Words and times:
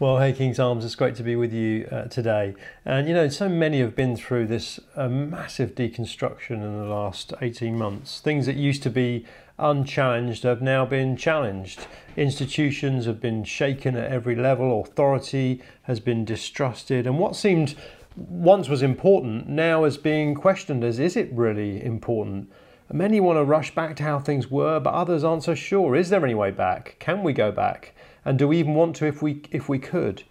Well, 0.00 0.18
hey, 0.18 0.32
King's 0.32 0.60
Arms, 0.60 0.84
it's 0.84 0.94
great 0.94 1.16
to 1.16 1.24
be 1.24 1.34
with 1.34 1.52
you 1.52 1.88
uh, 1.90 2.04
today. 2.04 2.54
And 2.84 3.08
you 3.08 3.14
know, 3.14 3.28
so 3.28 3.48
many 3.48 3.80
have 3.80 3.96
been 3.96 4.14
through 4.14 4.46
this 4.46 4.78
uh, 4.94 5.08
massive 5.08 5.74
deconstruction 5.74 6.62
in 6.62 6.78
the 6.78 6.84
last 6.84 7.32
18 7.42 7.76
months. 7.76 8.20
Things 8.20 8.46
that 8.46 8.54
used 8.54 8.84
to 8.84 8.90
be 8.90 9.26
unchallenged 9.58 10.44
have 10.44 10.62
now 10.62 10.86
been 10.86 11.16
challenged. 11.16 11.88
Institutions 12.16 13.06
have 13.06 13.20
been 13.20 13.42
shaken 13.42 13.96
at 13.96 14.12
every 14.12 14.36
level, 14.36 14.82
authority 14.82 15.60
has 15.82 15.98
been 15.98 16.24
distrusted, 16.24 17.04
and 17.04 17.18
what 17.18 17.34
seemed 17.34 17.74
once 18.14 18.68
was 18.68 18.82
important 18.82 19.48
now 19.48 19.82
is 19.82 19.98
being 19.98 20.32
questioned 20.36 20.84
as 20.84 21.00
is 21.00 21.16
it 21.16 21.28
really 21.32 21.84
important? 21.84 22.48
Many 22.92 23.18
want 23.18 23.36
to 23.36 23.44
rush 23.44 23.74
back 23.74 23.96
to 23.96 24.04
how 24.04 24.20
things 24.20 24.48
were, 24.48 24.78
but 24.78 24.94
others 24.94 25.24
aren't 25.24 25.42
so 25.42 25.56
sure. 25.56 25.96
Is 25.96 26.08
there 26.08 26.24
any 26.24 26.34
way 26.36 26.52
back? 26.52 26.94
Can 27.00 27.24
we 27.24 27.32
go 27.32 27.50
back? 27.50 27.94
And 28.28 28.38
do 28.38 28.46
we 28.46 28.58
even 28.58 28.74
want 28.74 28.94
to 28.96 29.06
if 29.06 29.22
we 29.22 29.40
if 29.50 29.70
we 29.70 29.78
could? 29.78 30.24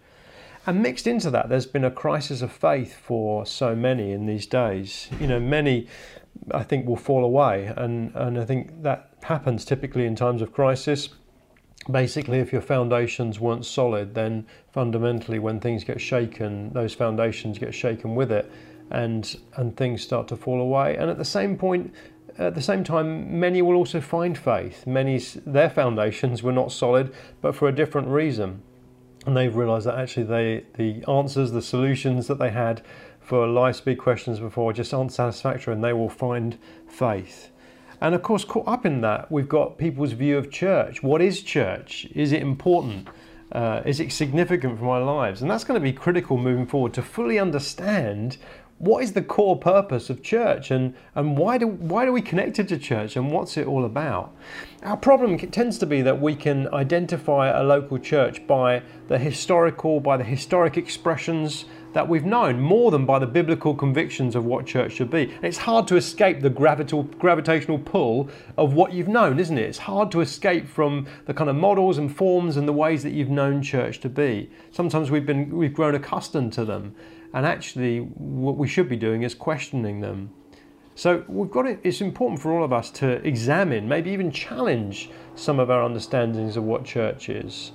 And 0.68 0.80
mixed 0.80 1.08
into 1.08 1.30
that, 1.30 1.48
there's 1.48 1.66
been 1.66 1.82
a 1.82 1.90
crisis 1.90 2.42
of 2.42 2.52
faith 2.52 2.94
for 2.94 3.44
so 3.44 3.74
many 3.74 4.12
in 4.12 4.24
these 4.24 4.46
days. 4.46 5.08
You 5.18 5.26
know, 5.26 5.40
many 5.40 5.88
I 6.52 6.62
think 6.62 6.86
will 6.86 6.96
fall 6.96 7.24
away, 7.24 7.72
and 7.76 8.14
and 8.14 8.38
I 8.38 8.44
think 8.44 8.84
that 8.84 9.14
happens 9.24 9.64
typically 9.64 10.06
in 10.06 10.14
times 10.14 10.42
of 10.42 10.52
crisis. 10.52 11.08
Basically, 11.90 12.38
if 12.38 12.52
your 12.52 12.60
foundations 12.62 13.40
weren't 13.40 13.66
solid, 13.66 14.14
then 14.14 14.46
fundamentally, 14.70 15.40
when 15.40 15.58
things 15.58 15.82
get 15.82 16.00
shaken, 16.00 16.72
those 16.72 16.94
foundations 16.94 17.58
get 17.58 17.74
shaken 17.74 18.14
with 18.14 18.30
it, 18.30 18.48
and 18.92 19.36
and 19.56 19.76
things 19.76 20.02
start 20.02 20.28
to 20.28 20.36
fall 20.36 20.60
away. 20.60 20.96
And 20.96 21.10
at 21.10 21.18
the 21.18 21.24
same 21.24 21.56
point, 21.56 21.92
at 22.38 22.54
the 22.54 22.62
same 22.62 22.84
time, 22.84 23.40
many 23.40 23.60
will 23.62 23.74
also 23.74 24.00
find 24.00 24.38
faith. 24.38 24.86
Many, 24.86 25.18
their 25.44 25.68
foundations 25.68 26.42
were 26.42 26.52
not 26.52 26.70
solid, 26.70 27.12
but 27.40 27.54
for 27.54 27.68
a 27.68 27.74
different 27.74 28.08
reason. 28.08 28.62
And 29.26 29.36
they've 29.36 29.54
realized 29.54 29.86
that 29.86 29.98
actually 29.98 30.24
they, 30.24 30.64
the 30.74 31.04
answers, 31.10 31.50
the 31.50 31.62
solutions 31.62 32.28
that 32.28 32.38
they 32.38 32.50
had 32.50 32.82
for 33.20 33.46
life's 33.46 33.80
big 33.80 33.98
questions 33.98 34.38
before 34.38 34.72
just 34.72 34.94
aren't 34.94 35.12
satisfactory, 35.12 35.74
and 35.74 35.82
they 35.82 35.92
will 35.92 36.08
find 36.08 36.58
faith. 36.86 37.50
And 38.00 38.14
of 38.14 38.22
course, 38.22 38.44
caught 38.44 38.68
up 38.68 38.86
in 38.86 39.00
that, 39.00 39.30
we've 39.30 39.48
got 39.48 39.76
people's 39.76 40.12
view 40.12 40.38
of 40.38 40.50
church. 40.50 41.02
What 41.02 41.20
is 41.20 41.42
church? 41.42 42.06
Is 42.14 42.32
it 42.32 42.40
important? 42.40 43.08
Uh, 43.50 43.82
is 43.84 43.98
it 43.98 44.12
significant 44.12 44.78
for 44.78 44.90
our 44.90 45.02
lives? 45.02 45.42
And 45.42 45.50
that's 45.50 45.64
going 45.64 45.80
to 45.80 45.84
be 45.84 45.92
critical 45.92 46.36
moving 46.36 46.66
forward 46.66 46.94
to 46.94 47.02
fully 47.02 47.38
understand 47.38 48.36
what 48.78 49.02
is 49.02 49.12
the 49.12 49.22
core 49.22 49.58
purpose 49.58 50.08
of 50.08 50.22
church 50.22 50.70
and, 50.70 50.94
and 51.16 51.36
why, 51.36 51.58
do, 51.58 51.66
why 51.66 52.06
are 52.06 52.12
we 52.12 52.22
connected 52.22 52.68
to 52.68 52.78
church 52.78 53.16
and 53.16 53.32
what's 53.32 53.56
it 53.56 53.66
all 53.66 53.84
about? 53.84 54.34
Our 54.84 54.96
problem 54.96 55.36
tends 55.36 55.78
to 55.78 55.86
be 55.86 56.00
that 56.02 56.20
we 56.20 56.36
can 56.36 56.72
identify 56.72 57.48
a 57.48 57.64
local 57.64 57.98
church 57.98 58.46
by 58.46 58.82
the 59.08 59.18
historical, 59.18 59.98
by 59.98 60.16
the 60.16 60.24
historic 60.24 60.76
expressions 60.76 61.64
that 61.92 62.08
we've 62.08 62.24
known 62.24 62.60
more 62.60 62.90
than 62.92 63.04
by 63.04 63.18
the 63.18 63.26
biblical 63.26 63.74
convictions 63.74 64.36
of 64.36 64.44
what 64.44 64.66
church 64.66 64.92
should 64.92 65.10
be. 65.10 65.22
And 65.22 65.44
it's 65.44 65.58
hard 65.58 65.88
to 65.88 65.96
escape 65.96 66.42
the 66.42 66.50
gravitational 66.50 67.78
pull 67.78 68.28
of 68.56 68.74
what 68.74 68.92
you've 68.92 69.08
known, 69.08 69.40
isn't 69.40 69.58
it? 69.58 69.62
It's 69.62 69.78
hard 69.78 70.12
to 70.12 70.20
escape 70.20 70.68
from 70.68 71.06
the 71.24 71.34
kind 71.34 71.50
of 71.50 71.56
models 71.56 71.98
and 71.98 72.14
forms 72.14 72.56
and 72.56 72.68
the 72.68 72.72
ways 72.72 73.02
that 73.02 73.12
you've 73.12 73.30
known 73.30 73.62
church 73.62 73.98
to 74.00 74.08
be. 74.08 74.50
Sometimes 74.70 75.10
we've 75.10 75.26
been 75.26 75.50
we've 75.50 75.74
grown 75.74 75.94
accustomed 75.94 76.52
to 76.52 76.64
them. 76.64 76.94
And 77.34 77.44
actually, 77.44 77.98
what 77.98 78.56
we 78.56 78.68
should 78.68 78.88
be 78.88 78.96
doing 78.96 79.22
is 79.22 79.34
questioning 79.34 80.00
them. 80.00 80.30
So 80.94 81.24
we've 81.28 81.50
got 81.50 81.66
it, 81.66 81.78
it's 81.84 82.00
important 82.00 82.40
for 82.40 82.52
all 82.52 82.64
of 82.64 82.72
us 82.72 82.90
to 82.92 83.24
examine, 83.26 83.86
maybe 83.88 84.10
even 84.10 84.32
challenge 84.32 85.10
some 85.36 85.60
of 85.60 85.70
our 85.70 85.84
understandings 85.84 86.56
of 86.56 86.64
what 86.64 86.84
church 86.84 87.28
is. 87.28 87.70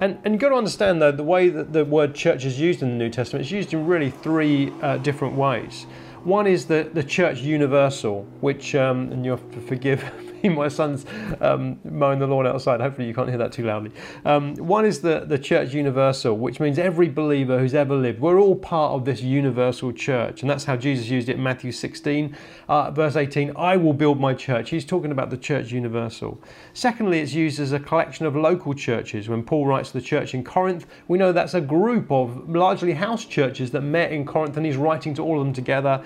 And, 0.00 0.18
and 0.24 0.32
you've 0.32 0.40
got 0.40 0.50
to 0.50 0.54
understand 0.54 1.02
though, 1.02 1.10
the 1.10 1.24
way 1.24 1.48
that 1.48 1.72
the 1.72 1.84
word 1.84 2.14
church 2.14 2.44
is 2.44 2.60
used 2.60 2.82
in 2.82 2.90
the 2.90 2.94
New 2.94 3.10
Testament, 3.10 3.42
it's 3.42 3.50
used 3.50 3.74
in 3.74 3.84
really 3.84 4.10
three 4.10 4.72
uh, 4.80 4.98
different 4.98 5.34
ways. 5.34 5.86
One 6.22 6.46
is 6.46 6.66
the, 6.66 6.88
the 6.92 7.02
church 7.02 7.40
universal, 7.40 8.24
which, 8.40 8.74
um, 8.74 9.10
and 9.10 9.24
you 9.24 9.32
have 9.32 9.50
to 9.52 9.60
forgive 9.60 10.04
my 10.44 10.68
son's 10.68 11.04
um, 11.40 11.78
mowing 11.84 12.18
the 12.18 12.26
lawn 12.26 12.46
outside. 12.46 12.80
Hopefully, 12.80 13.06
you 13.06 13.14
can't 13.14 13.28
hear 13.28 13.38
that 13.38 13.52
too 13.52 13.64
loudly. 13.64 13.90
Um, 14.24 14.54
one 14.56 14.84
is 14.84 15.00
the, 15.00 15.24
the 15.26 15.38
church 15.38 15.74
universal, 15.74 16.36
which 16.36 16.60
means 16.60 16.78
every 16.78 17.08
believer 17.08 17.58
who's 17.58 17.74
ever 17.74 17.94
lived, 17.94 18.20
we're 18.20 18.38
all 18.38 18.56
part 18.56 18.92
of 18.92 19.04
this 19.04 19.20
universal 19.20 19.92
church. 19.92 20.42
And 20.42 20.50
that's 20.50 20.64
how 20.64 20.76
Jesus 20.76 21.08
used 21.08 21.28
it 21.28 21.36
in 21.36 21.42
Matthew 21.42 21.72
16, 21.72 22.36
uh, 22.68 22.90
verse 22.90 23.16
18 23.16 23.52
I 23.56 23.76
will 23.76 23.92
build 23.92 24.20
my 24.20 24.34
church. 24.34 24.70
He's 24.70 24.84
talking 24.84 25.10
about 25.10 25.30
the 25.30 25.36
church 25.36 25.72
universal. 25.72 26.40
Secondly, 26.74 27.20
it's 27.20 27.34
used 27.34 27.60
as 27.60 27.72
a 27.72 27.80
collection 27.80 28.26
of 28.26 28.36
local 28.36 28.74
churches. 28.74 29.28
When 29.28 29.42
Paul 29.42 29.66
writes 29.66 29.90
to 29.92 29.98
the 29.98 30.04
church 30.04 30.34
in 30.34 30.44
Corinth, 30.44 30.86
we 31.08 31.18
know 31.18 31.32
that's 31.32 31.54
a 31.54 31.60
group 31.60 32.10
of 32.10 32.48
largely 32.48 32.92
house 32.92 33.24
churches 33.24 33.70
that 33.72 33.82
met 33.82 34.12
in 34.12 34.24
Corinth, 34.24 34.56
and 34.56 34.64
he's 34.64 34.76
writing 34.76 35.14
to 35.14 35.22
all 35.22 35.38
of 35.38 35.44
them 35.44 35.52
together 35.52 36.02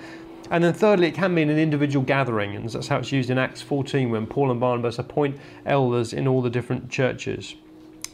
and 0.49 0.63
then 0.63 0.73
thirdly, 0.73 1.07
it 1.07 1.13
can 1.15 1.33
mean 1.33 1.49
an 1.49 1.57
individual 1.57 2.05
gathering, 2.05 2.55
and 2.55 2.69
that's 2.69 2.87
how 2.87 2.97
it's 2.97 3.11
used 3.11 3.29
in 3.29 3.37
Acts 3.37 3.61
14 3.61 4.09
when 4.09 4.27
Paul 4.27 4.51
and 4.51 4.59
Barnabas 4.59 4.99
appoint 4.99 5.37
elders 5.65 6.13
in 6.13 6.27
all 6.27 6.41
the 6.41 6.49
different 6.49 6.89
churches. 6.89 7.55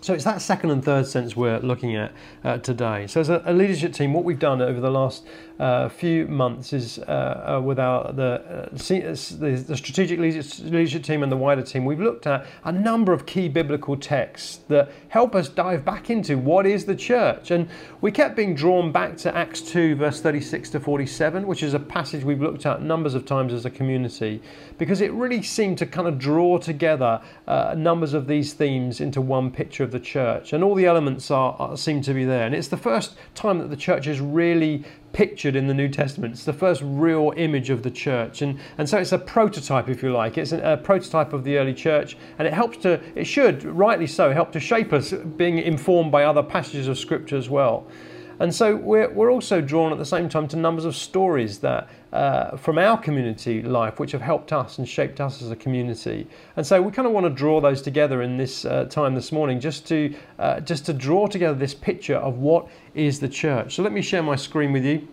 So 0.01 0.13
it's 0.13 0.23
that 0.23 0.41
second 0.41 0.71
and 0.71 0.83
third 0.83 1.07
sense 1.07 1.35
we're 1.35 1.59
looking 1.59 1.97
at 1.97 2.13
uh, 2.45 2.57
today. 2.59 3.05
So 3.07 3.19
as 3.19 3.27
a, 3.27 3.41
a, 3.45 3.51
leadership 3.51 3.91
team, 3.91 4.13
what 4.13 4.23
we've 4.23 4.39
done 4.39 4.61
over 4.61 4.79
the 4.79 4.89
last 4.89 5.25
uh, 5.59 5.89
few 5.89 6.25
months 6.25 6.71
is 6.71 6.99
uh, 6.99 7.57
uh 7.57 7.61
with 7.61 7.79
our 7.79 8.13
the, 8.13 8.41
uh, 8.41 8.69
the, 8.71 9.63
the 9.67 9.75
strategic 9.75 10.17
leadership 10.17 11.03
team 11.03 11.21
and 11.21 11.29
the 11.29 11.37
wider 11.37 11.61
team, 11.61 11.83
we've 11.83 11.99
looked 11.99 12.27
at 12.27 12.45
a 12.63 12.71
number 12.71 13.11
of 13.11 13.25
key 13.25 13.49
biblical 13.49 13.97
texts 13.97 14.61
that 14.69 14.89
help 15.09 15.35
us 15.35 15.49
dive 15.49 15.83
back 15.83 16.09
into 16.09 16.37
what 16.37 16.65
is 16.65 16.85
the 16.85 16.95
church. 16.95 17.51
And 17.51 17.67
we 17.99 18.09
kept 18.09 18.37
being 18.37 18.55
drawn 18.55 18.93
back 18.93 19.17
to 19.17 19.35
Acts 19.35 19.59
2, 19.59 19.95
verse 19.95 20.21
36 20.21 20.69
to 20.69 20.79
47, 20.79 21.45
which 21.45 21.61
is 21.61 21.73
a 21.73 21.79
passage 21.79 22.23
we've 22.23 22.41
looked 22.41 22.65
at 22.65 22.81
numbers 22.81 23.15
of 23.15 23.25
times 23.25 23.51
as 23.51 23.65
a 23.65 23.69
community, 23.69 24.41
because 24.77 25.01
it 25.01 25.11
really 25.11 25.41
seemed 25.41 25.77
to 25.79 25.85
kind 25.85 26.07
of 26.07 26.17
draw 26.17 26.57
together 26.57 27.21
uh, 27.47 27.75
numbers 27.77 28.13
of 28.13 28.27
these 28.27 28.53
themes 28.53 29.01
into 29.01 29.19
one 29.19 29.51
picture 29.51 29.88
of 29.89 29.91
the 29.91 29.99
church, 29.99 30.53
and 30.53 30.63
all 30.63 30.75
the 30.75 30.85
elements 30.85 31.31
are, 31.31 31.55
are, 31.59 31.75
seem 31.75 32.01
to 32.03 32.13
be 32.13 32.23
there. 32.23 32.45
And 32.45 32.53
it's 32.53 32.67
the 32.67 32.77
first 32.77 33.15
time 33.33 33.57
that 33.59 33.69
the 33.69 33.75
church 33.75 34.07
is 34.07 34.19
really 34.21 34.83
pictured 35.13 35.55
in 35.55 35.65
the 35.65 35.73
New 35.73 35.89
Testament. 35.89 36.33
It's 36.33 36.45
the 36.45 36.53
first 36.53 36.81
real 36.85 37.33
image 37.35 37.71
of 37.71 37.81
the 37.81 37.89
church, 37.91 38.41
and 38.41 38.59
and 38.77 38.87
so 38.87 38.97
it's 38.99 39.11
a 39.11 39.17
prototype, 39.17 39.89
if 39.89 40.03
you 40.03 40.11
like. 40.11 40.37
It's 40.37 40.51
a, 40.51 40.73
a 40.73 40.77
prototype 40.77 41.33
of 41.33 41.43
the 41.43 41.57
early 41.57 41.73
church, 41.73 42.17
and 42.37 42.47
it 42.47 42.53
helps 42.53 42.77
to, 42.79 43.01
it 43.15 43.25
should 43.25 43.63
rightly 43.63 44.07
so, 44.07 44.31
help 44.31 44.51
to 44.51 44.59
shape 44.59 44.93
us, 44.93 45.11
being 45.11 45.57
informed 45.57 46.11
by 46.11 46.23
other 46.23 46.43
passages 46.43 46.87
of 46.87 46.99
Scripture 46.99 47.37
as 47.37 47.49
well. 47.49 47.87
And 48.39 48.55
so 48.55 48.75
we're, 48.75 49.09
we're 49.09 49.31
also 49.31 49.61
drawn 49.61 49.91
at 49.91 49.97
the 49.97 50.05
same 50.05 50.29
time 50.29 50.47
to 50.49 50.55
numbers 50.55 50.85
of 50.85 50.95
stories 50.95 51.59
that 51.59 51.89
uh, 52.13 52.57
from 52.57 52.77
our 52.77 52.97
community 52.97 53.61
life, 53.61 53.99
which 53.99 54.13
have 54.13 54.21
helped 54.21 54.53
us 54.53 54.77
and 54.77 54.87
shaped 54.87 55.19
us 55.19 55.41
as 55.41 55.51
a 55.51 55.55
community. 55.55 56.27
And 56.55 56.65
so 56.65 56.81
we 56.81 56.91
kind 56.91 57.05
of 57.05 57.13
want 57.13 57.25
to 57.25 57.29
draw 57.29 57.59
those 57.61 57.81
together 57.81 58.21
in 58.21 58.37
this 58.37 58.65
uh, 58.65 58.85
time 58.85 59.13
this 59.13 59.31
morning, 59.31 59.59
just 59.59 59.85
to 59.87 60.15
uh, 60.39 60.59
just 60.61 60.85
to 60.85 60.93
draw 60.93 61.27
together 61.27 61.57
this 61.57 61.73
picture 61.73 62.15
of 62.15 62.37
what 62.37 62.67
is 62.95 63.19
the 63.19 63.29
church. 63.29 63.75
So 63.75 63.83
let 63.83 63.91
me 63.91 64.01
share 64.01 64.23
my 64.23 64.35
screen 64.35 64.71
with 64.71 64.85
you 64.85 65.07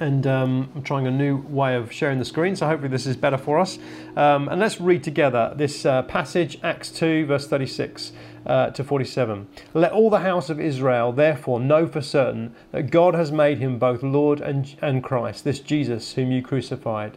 and 0.00 0.26
um, 0.26 0.70
I'm 0.74 0.82
trying 0.82 1.06
a 1.06 1.10
new 1.10 1.38
way 1.48 1.76
of 1.76 1.92
sharing 1.92 2.18
the 2.18 2.24
screen, 2.24 2.56
so 2.56 2.66
hopefully 2.66 2.88
this 2.88 3.06
is 3.06 3.16
better 3.16 3.38
for 3.38 3.58
us. 3.58 3.78
Um, 4.16 4.48
and 4.48 4.60
let's 4.60 4.80
read 4.80 5.02
together 5.02 5.52
this 5.56 5.86
uh, 5.86 6.02
passage, 6.02 6.58
Acts 6.62 6.90
2, 6.90 7.26
verse 7.26 7.46
36 7.46 8.12
uh, 8.46 8.70
to 8.70 8.84
47. 8.84 9.46
Let 9.74 9.92
all 9.92 10.10
the 10.10 10.20
house 10.20 10.50
of 10.50 10.60
Israel 10.60 11.12
therefore 11.12 11.60
know 11.60 11.86
for 11.86 12.00
certain 12.00 12.54
that 12.72 12.90
God 12.90 13.14
has 13.14 13.32
made 13.32 13.58
him 13.58 13.78
both 13.78 14.02
Lord 14.02 14.40
and, 14.40 14.74
and 14.80 15.02
Christ, 15.02 15.44
this 15.44 15.60
Jesus 15.60 16.14
whom 16.14 16.30
you 16.30 16.42
crucified. 16.42 17.16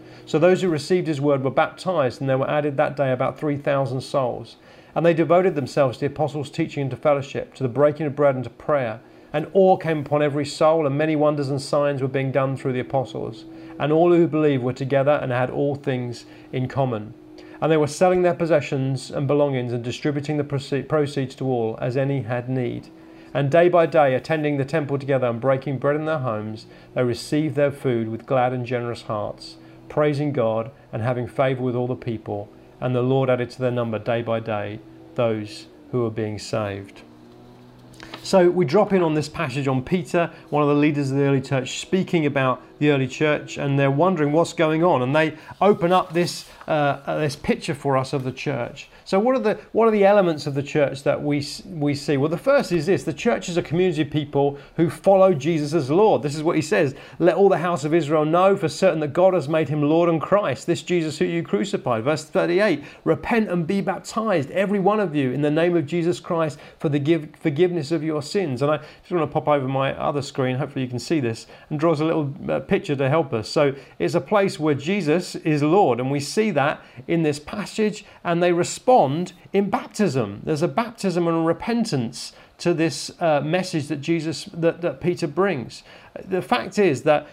So 0.25 0.39
those 0.39 0.61
who 0.61 0.69
received 0.69 1.07
his 1.07 1.21
word 1.21 1.43
were 1.43 1.51
baptized, 1.51 2.21
and 2.21 2.29
there 2.29 2.37
were 2.37 2.49
added 2.49 2.77
that 2.77 2.95
day 2.95 3.11
about 3.11 3.39
3,000 3.39 4.01
souls. 4.01 4.57
And 4.93 5.05
they 5.05 5.13
devoted 5.13 5.55
themselves 5.55 5.97
to 5.97 6.07
the 6.07 6.13
apostles' 6.13 6.49
teaching 6.49 6.81
and 6.81 6.91
to 6.91 6.97
fellowship, 6.97 7.53
to 7.55 7.63
the 7.63 7.69
breaking 7.69 8.05
of 8.05 8.15
bread 8.15 8.35
and 8.35 8.43
to 8.43 8.49
prayer. 8.49 8.99
And 9.33 9.47
awe 9.53 9.77
came 9.77 9.99
upon 9.99 10.21
every 10.21 10.45
soul, 10.45 10.85
and 10.85 10.97
many 10.97 11.15
wonders 11.15 11.49
and 11.49 11.61
signs 11.61 12.01
were 12.01 12.07
being 12.07 12.31
done 12.31 12.57
through 12.57 12.73
the 12.73 12.81
apostles. 12.81 13.45
And 13.79 13.91
all 13.91 14.11
who 14.11 14.27
believed 14.27 14.63
were 14.63 14.73
together 14.73 15.19
and 15.21 15.31
had 15.31 15.49
all 15.49 15.75
things 15.75 16.25
in 16.51 16.67
common. 16.67 17.13
And 17.61 17.71
they 17.71 17.77
were 17.77 17.87
selling 17.87 18.23
their 18.23 18.33
possessions 18.33 19.11
and 19.11 19.27
belongings 19.27 19.71
and 19.71 19.83
distributing 19.83 20.37
the 20.37 20.83
proceeds 20.87 21.35
to 21.35 21.45
all 21.45 21.77
as 21.79 21.95
any 21.95 22.23
had 22.23 22.49
need. 22.49 22.89
And 23.33 23.49
day 23.49 23.69
by 23.69 23.85
day, 23.85 24.13
attending 24.13 24.57
the 24.57 24.65
temple 24.65 24.97
together 24.97 25.27
and 25.27 25.39
breaking 25.39 25.77
bread 25.77 25.95
in 25.95 26.05
their 26.05 26.17
homes, 26.17 26.65
they 26.95 27.03
received 27.03 27.55
their 27.55 27.71
food 27.71 28.09
with 28.09 28.25
glad 28.25 28.51
and 28.51 28.65
generous 28.65 29.03
hearts, 29.03 29.55
praising 29.91 30.31
God 30.31 30.71
and 30.93 31.01
having 31.01 31.27
favor 31.27 31.61
with 31.61 31.75
all 31.75 31.85
the 31.85 31.95
people. 31.95 32.49
And 32.79 32.95
the 32.95 33.01
Lord 33.01 33.29
added 33.29 33.49
to 33.51 33.59
their 33.59 33.71
number 33.71 33.99
day 33.99 34.21
by 34.21 34.39
day 34.39 34.79
those 35.15 35.67
who 35.91 36.03
were 36.03 36.09
being 36.09 36.39
saved. 36.39 37.01
So 38.23 38.49
we 38.49 38.63
drop 38.63 38.93
in 38.93 39.03
on 39.03 39.15
this 39.15 39.27
passage 39.27 39.67
on 39.67 39.83
Peter, 39.83 40.31
one 40.49 40.63
of 40.63 40.69
the 40.69 40.75
leaders 40.75 41.11
of 41.11 41.17
the 41.17 41.23
early 41.23 41.41
church, 41.41 41.81
speaking 41.81 42.25
about 42.25 42.61
the 42.81 42.89
early 42.89 43.07
church, 43.07 43.59
and 43.59 43.77
they're 43.77 43.91
wondering 43.91 44.31
what's 44.31 44.53
going 44.53 44.83
on. 44.83 45.03
And 45.03 45.15
they 45.15 45.35
open 45.61 45.93
up 45.93 46.13
this, 46.13 46.45
uh, 46.67 47.19
this 47.19 47.35
picture 47.35 47.75
for 47.75 47.95
us 47.95 48.11
of 48.11 48.23
the 48.23 48.31
church. 48.31 48.89
So 49.11 49.19
what 49.19 49.35
are 49.35 49.39
the 49.39 49.59
what 49.73 49.87
are 49.87 49.91
the 49.91 50.05
elements 50.05 50.47
of 50.47 50.53
the 50.53 50.63
church 50.63 51.03
that 51.03 51.21
we 51.21 51.45
we 51.65 51.95
see? 51.95 52.17
Well, 52.17 52.29
the 52.29 52.37
first 52.37 52.71
is 52.71 52.85
this: 52.85 53.03
the 53.03 53.11
church 53.11 53.49
is 53.49 53.57
a 53.57 53.61
community 53.61 54.03
of 54.03 54.09
people 54.09 54.57
who 54.77 54.89
follow 54.89 55.33
Jesus 55.33 55.73
as 55.73 55.89
Lord. 55.89 56.23
This 56.23 56.33
is 56.33 56.43
what 56.43 56.55
he 56.55 56.61
says: 56.61 56.95
"Let 57.19 57.35
all 57.35 57.49
the 57.49 57.57
house 57.57 57.83
of 57.83 57.93
Israel 57.93 58.25
know 58.25 58.55
for 58.55 58.69
certain 58.69 58.99
that 59.01 59.13
God 59.13 59.33
has 59.33 59.49
made 59.49 59.69
him 59.69 59.81
Lord 59.81 60.07
and 60.07 60.21
Christ, 60.21 60.65
this 60.65 60.81
Jesus 60.81 61.17
who 61.17 61.25
you 61.25 61.43
crucified." 61.43 62.03
Verse 62.03 62.23
38: 62.23 62.83
"Repent 63.03 63.49
and 63.49 63.67
be 63.67 63.81
baptized, 63.81 64.49
every 64.51 64.79
one 64.79 64.99
of 64.99 65.13
you, 65.15 65.31
in 65.31 65.41
the 65.41 65.51
name 65.51 65.75
of 65.75 65.85
Jesus 65.85 66.19
Christ, 66.19 66.57
for 66.79 66.87
the 66.87 66.99
give, 66.99 67.35
forgiveness 67.35 67.91
of 67.91 68.03
your 68.03 68.21
sins." 68.21 68.61
And 68.61 68.71
I 68.71 68.77
just 68.77 69.11
want 69.11 69.29
to 69.29 69.33
pop 69.33 69.47
over 69.47 69.67
my 69.67 69.93
other 69.99 70.21
screen. 70.21 70.55
Hopefully, 70.55 70.85
you 70.85 70.89
can 70.89 70.99
see 70.99 71.19
this, 71.19 71.47
and 71.69 71.77
draws 71.77 71.99
a 71.99 72.05
little 72.05 72.33
uh, 72.47 72.61
picture 72.71 72.95
to 72.95 73.09
help 73.09 73.33
us. 73.33 73.49
So 73.49 73.75
it's 73.99 74.15
a 74.15 74.21
place 74.21 74.57
where 74.57 74.73
Jesus 74.73 75.35
is 75.35 75.61
Lord, 75.61 75.99
and 75.99 76.09
we 76.09 76.21
see 76.21 76.51
that 76.51 76.81
in 77.05 77.21
this 77.21 77.37
passage, 77.37 78.05
and 78.23 78.41
they 78.41 78.53
respond 78.53 79.33
in 79.51 79.69
baptism. 79.69 80.39
There's 80.45 80.61
a 80.61 80.69
baptism 80.69 81.27
and 81.27 81.45
repentance 81.45 82.31
to 82.61 82.75
this 82.75 83.11
uh, 83.19 83.41
message 83.41 83.87
that 83.87 84.01
Jesus, 84.01 84.45
that, 84.53 84.81
that 84.81 85.01
Peter 85.01 85.25
brings. 85.25 85.81
The 86.23 86.43
fact 86.43 86.77
is 86.77 87.01
that 87.03 87.27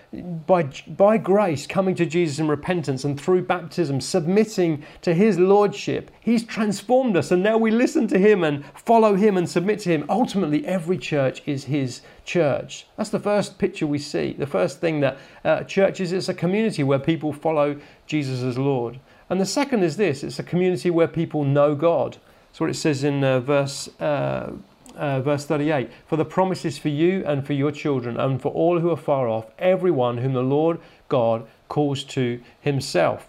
by, 0.46 0.70
by 0.86 1.18
grace, 1.18 1.66
coming 1.66 1.94
to 1.96 2.06
Jesus 2.06 2.38
in 2.38 2.48
repentance 2.48 3.04
and 3.04 3.20
through 3.20 3.42
baptism, 3.42 4.00
submitting 4.00 4.84
to 5.02 5.12
his 5.12 5.38
lordship, 5.38 6.10
he's 6.18 6.44
transformed 6.44 7.14
us. 7.14 7.30
And 7.30 7.42
now 7.42 7.58
we 7.58 7.70
listen 7.70 8.08
to 8.08 8.18
him 8.18 8.42
and 8.42 8.64
follow 8.74 9.16
him 9.16 9.36
and 9.36 9.46
submit 9.46 9.80
to 9.80 9.90
him. 9.90 10.06
Ultimately, 10.08 10.64
every 10.64 10.96
church 10.96 11.42
is 11.44 11.64
his 11.64 12.00
church. 12.24 12.86
That's 12.96 13.10
the 13.10 13.20
first 13.20 13.58
picture 13.58 13.86
we 13.86 13.98
see. 13.98 14.32
The 14.32 14.46
first 14.46 14.80
thing 14.80 15.00
that 15.00 15.18
uh, 15.44 15.64
church 15.64 16.00
is 16.00 16.12
it's 16.12 16.30
a 16.30 16.34
community 16.34 16.82
where 16.82 16.98
people 16.98 17.34
follow 17.34 17.78
Jesus 18.06 18.40
as 18.42 18.56
Lord. 18.56 18.98
And 19.28 19.38
the 19.38 19.46
second 19.46 19.82
is 19.82 19.98
this 19.98 20.24
it's 20.24 20.38
a 20.38 20.42
community 20.42 20.88
where 20.88 21.08
people 21.08 21.44
know 21.44 21.74
God. 21.74 22.16
That's 22.48 22.60
what 22.60 22.70
it 22.70 22.74
says 22.74 23.04
in 23.04 23.22
uh, 23.22 23.40
verse, 23.40 23.88
uh, 24.00 24.52
uh, 24.98 25.20
verse 25.20 25.44
38 25.46 25.90
For 26.06 26.16
the 26.16 26.24
promise 26.24 26.64
is 26.64 26.76
for 26.78 26.88
you 26.88 27.24
and 27.26 27.46
for 27.46 27.54
your 27.54 27.72
children, 27.72 28.18
and 28.18 28.40
for 28.40 28.52
all 28.52 28.80
who 28.80 28.90
are 28.90 28.96
far 28.96 29.28
off, 29.28 29.46
everyone 29.58 30.18
whom 30.18 30.32
the 30.34 30.42
Lord 30.42 30.80
God 31.08 31.46
calls 31.68 32.04
to 32.04 32.40
himself. 32.60 33.28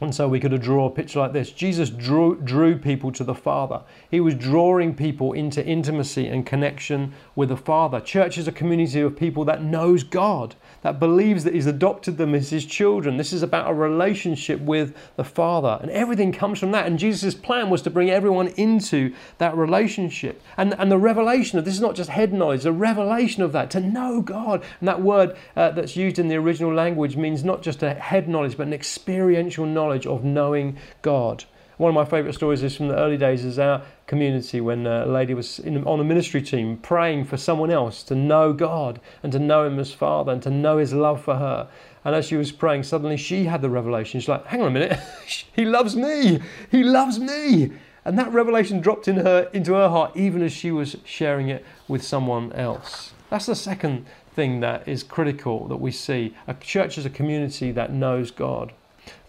And 0.00 0.14
so 0.14 0.28
we 0.28 0.38
could 0.38 0.60
draw 0.60 0.86
a 0.86 0.90
picture 0.90 1.18
like 1.18 1.32
this. 1.32 1.50
Jesus 1.50 1.90
drew, 1.90 2.36
drew 2.36 2.78
people 2.78 3.10
to 3.12 3.24
the 3.24 3.34
Father. 3.34 3.80
He 4.08 4.20
was 4.20 4.34
drawing 4.36 4.94
people 4.94 5.32
into 5.32 5.64
intimacy 5.64 6.28
and 6.28 6.46
connection 6.46 7.14
with 7.34 7.48
the 7.48 7.56
Father. 7.56 8.00
Church 8.00 8.38
is 8.38 8.46
a 8.46 8.52
community 8.52 9.00
of 9.00 9.16
people 9.16 9.44
that 9.46 9.62
knows 9.62 10.04
God, 10.04 10.54
that 10.82 11.00
believes 11.00 11.44
that 11.44 11.54
He's 11.54 11.66
adopted 11.66 12.16
them 12.16 12.34
as 12.34 12.50
His 12.50 12.64
children. 12.64 13.16
This 13.16 13.32
is 13.32 13.42
about 13.42 13.70
a 13.70 13.74
relationship 13.74 14.60
with 14.60 14.94
the 15.16 15.24
Father. 15.24 15.78
And 15.82 15.90
everything 15.90 16.32
comes 16.32 16.58
from 16.58 16.72
that. 16.72 16.86
And 16.86 16.98
Jesus' 16.98 17.34
plan 17.34 17.70
was 17.70 17.82
to 17.82 17.90
bring 17.90 18.10
everyone 18.10 18.48
into 18.48 19.14
that 19.38 19.56
relationship. 19.56 20.40
And, 20.56 20.74
and 20.78 20.90
the 20.90 20.98
revelation 20.98 21.58
of 21.58 21.64
this 21.64 21.74
is 21.74 21.80
not 21.80 21.94
just 21.94 22.10
head 22.10 22.32
knowledge, 22.32 22.62
the 22.62 22.72
revelation 22.72 23.42
of 23.42 23.52
that, 23.52 23.70
to 23.72 23.80
know 23.80 24.22
God. 24.22 24.62
And 24.80 24.88
that 24.88 25.02
word 25.02 25.36
uh, 25.56 25.70
that's 25.70 25.96
used 25.96 26.18
in 26.18 26.28
the 26.28 26.36
original 26.36 26.72
language 26.72 27.16
means 27.16 27.44
not 27.44 27.62
just 27.62 27.82
a 27.82 27.94
head 27.94 28.28
knowledge, 28.28 28.56
but 28.56 28.66
an 28.66 28.72
experiential 28.72 29.66
knowledge 29.66 29.78
knowledge 29.78 30.06
of 30.06 30.24
knowing 30.24 30.76
God. 31.02 31.44
One 31.78 31.90
of 31.90 31.94
my 31.94 32.04
favourite 32.04 32.34
stories 32.34 32.64
is 32.64 32.76
from 32.76 32.88
the 32.88 32.96
early 32.96 33.16
days 33.16 33.44
is 33.44 33.56
our 33.56 33.82
community 34.08 34.60
when 34.60 34.84
uh, 34.84 35.04
a 35.04 35.06
lady 35.06 35.32
was 35.32 35.60
in, 35.60 35.84
on 35.84 36.00
a 36.00 36.04
ministry 36.04 36.42
team 36.42 36.76
praying 36.76 37.26
for 37.26 37.36
someone 37.36 37.70
else 37.70 38.02
to 38.04 38.16
know 38.16 38.52
God 38.52 39.00
and 39.22 39.30
to 39.30 39.38
know 39.38 39.64
Him 39.64 39.78
as 39.78 39.92
Father 39.92 40.32
and 40.32 40.42
to 40.42 40.50
know 40.50 40.78
His 40.78 40.92
love 40.92 41.22
for 41.22 41.36
her. 41.36 41.68
And 42.04 42.16
as 42.16 42.26
she 42.26 42.34
was 42.34 42.50
praying, 42.50 42.82
suddenly 42.82 43.16
she 43.16 43.44
had 43.44 43.62
the 43.62 43.70
revelation. 43.70 44.18
She's 44.18 44.28
like, 44.28 44.44
hang 44.46 44.60
on 44.60 44.66
a 44.66 44.70
minute, 44.72 44.98
He 45.54 45.64
loves 45.64 45.94
me! 45.94 46.40
He 46.68 46.82
loves 46.82 47.20
me! 47.20 47.70
And 48.04 48.18
that 48.18 48.32
revelation 48.32 48.80
dropped 48.80 49.06
in 49.06 49.18
her 49.18 49.48
into 49.52 49.74
her 49.74 49.88
heart 49.88 50.16
even 50.16 50.42
as 50.42 50.52
she 50.52 50.72
was 50.72 50.96
sharing 51.04 51.48
it 51.48 51.64
with 51.86 52.02
someone 52.02 52.52
else. 52.54 53.12
That's 53.30 53.46
the 53.46 53.54
second 53.54 54.04
thing 54.34 54.58
that 54.60 54.88
is 54.88 55.04
critical 55.04 55.68
that 55.68 55.76
we 55.76 55.92
see. 55.92 56.34
A 56.48 56.54
church 56.54 56.98
is 56.98 57.06
a 57.06 57.10
community 57.10 57.70
that 57.70 57.92
knows 57.92 58.32
God. 58.32 58.72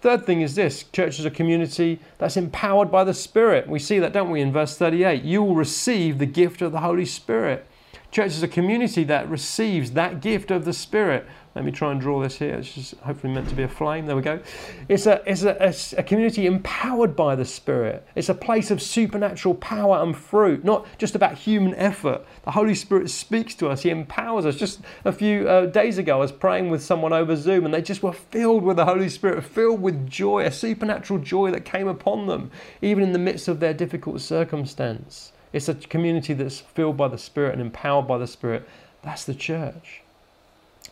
Third 0.01 0.25
thing 0.25 0.41
is 0.41 0.55
this 0.55 0.83
church 0.93 1.19
is 1.19 1.25
a 1.25 1.31
community 1.31 1.99
that's 2.19 2.37
empowered 2.37 2.89
by 2.89 3.03
the 3.03 3.13
Spirit. 3.13 3.67
We 3.67 3.79
see 3.79 3.99
that, 3.99 4.13
don't 4.13 4.31
we, 4.31 4.39
in 4.39 4.53
verse 4.53 4.77
38? 4.77 5.23
You 5.23 5.43
will 5.43 5.55
receive 5.55 6.19
the 6.19 6.25
gift 6.25 6.61
of 6.61 6.71
the 6.71 6.79
Holy 6.79 7.05
Spirit. 7.05 7.65
Church 8.11 8.31
is 8.31 8.41
a 8.41 8.47
community 8.47 9.03
that 9.03 9.29
receives 9.29 9.91
that 9.91 10.21
gift 10.21 10.51
of 10.51 10.63
the 10.65 10.73
Spirit. 10.73 11.27
Let 11.55 11.65
me 11.65 11.71
try 11.71 11.91
and 11.91 11.99
draw 11.99 12.21
this 12.21 12.37
here. 12.37 12.53
It's 12.53 12.73
just 12.73 12.93
hopefully 12.97 13.33
meant 13.33 13.49
to 13.49 13.55
be 13.55 13.63
a 13.63 13.67
flame. 13.67 14.05
There 14.05 14.15
we 14.15 14.21
go. 14.21 14.39
It's 14.87 15.07
a, 15.07 15.23
it's 15.25 15.43
a, 15.43 15.99
a, 15.99 16.03
community 16.03 16.45
empowered 16.45 17.15
by 17.15 17.35
the 17.35 17.43
Spirit. 17.43 18.07
It's 18.15 18.29
a 18.29 18.35
place 18.35 18.69
of 18.69 18.79
supernatural 18.81 19.55
power 19.55 19.97
and 20.03 20.15
fruit, 20.15 20.63
not 20.63 20.85
just 20.99 21.15
about 21.15 21.33
human 21.39 21.73
effort. 21.73 22.23
The 22.43 22.51
Holy 22.51 22.75
Spirit 22.75 23.09
speaks 23.09 23.55
to 23.55 23.67
us, 23.67 23.81
He 23.81 23.89
empowers 23.89 24.45
us. 24.45 24.57
Just 24.57 24.81
a 25.05 25.11
few 25.11 25.49
uh, 25.49 25.65
days 25.65 25.97
ago, 25.97 26.17
I 26.17 26.19
was 26.19 26.31
praying 26.31 26.69
with 26.69 26.83
someone 26.83 27.13
over 27.13 27.35
Zoom 27.35 27.65
and 27.65 27.73
they 27.73 27.81
just 27.81 28.03
were 28.03 28.13
filled 28.13 28.63
with 28.63 28.77
the 28.77 28.85
Holy 28.85 29.09
Spirit, 29.09 29.43
filled 29.43 29.81
with 29.81 30.07
joy, 30.07 30.45
a 30.45 30.51
supernatural 30.51 31.19
joy 31.19 31.49
that 31.49 31.65
came 31.65 31.87
upon 31.87 32.27
them, 32.27 32.51
even 32.83 33.03
in 33.03 33.11
the 33.11 33.19
midst 33.19 33.47
of 33.47 33.59
their 33.59 33.73
difficult 33.73 34.21
circumstance. 34.21 35.31
It's 35.51 35.67
a 35.67 35.73
community 35.73 36.35
that's 36.35 36.59
filled 36.59 36.95
by 36.95 37.07
the 37.07 37.17
Spirit 37.17 37.53
and 37.53 37.61
empowered 37.61 38.07
by 38.07 38.19
the 38.19 38.27
Spirit. 38.27 38.69
That's 39.01 39.25
the 39.25 39.33
church. 39.33 40.03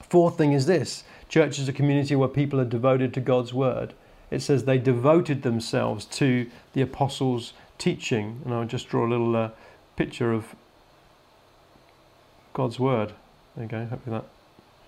Fourth 0.02 0.38
thing 0.38 0.54
is 0.54 0.66
this 0.66 1.04
church 1.30 1.60
is 1.60 1.68
a 1.68 1.74
community 1.74 2.16
where 2.16 2.30
people 2.30 2.60
are 2.60 2.66
devoted 2.66 3.14
to 3.14 3.20
God's 3.20 3.54
word. 3.54 3.94
It 4.32 4.42
says 4.42 4.64
they 4.64 4.78
devoted 4.78 5.44
themselves 5.44 6.06
to 6.06 6.50
the 6.74 6.82
apostles' 6.82 7.54
teaching. 7.78 8.42
And 8.46 8.54
I'll 8.54 8.66
just 8.66 8.88
draw 8.88 9.06
a 9.06 9.10
little 9.10 9.36
uh, 9.36 9.50
picture 9.96 10.34
of 10.34 10.56
God's 12.54 12.80
word. 12.80 13.14
There 13.56 13.66
you 13.66 13.70
go. 13.70 13.86
Hopefully 13.86 14.18
that 14.18 14.26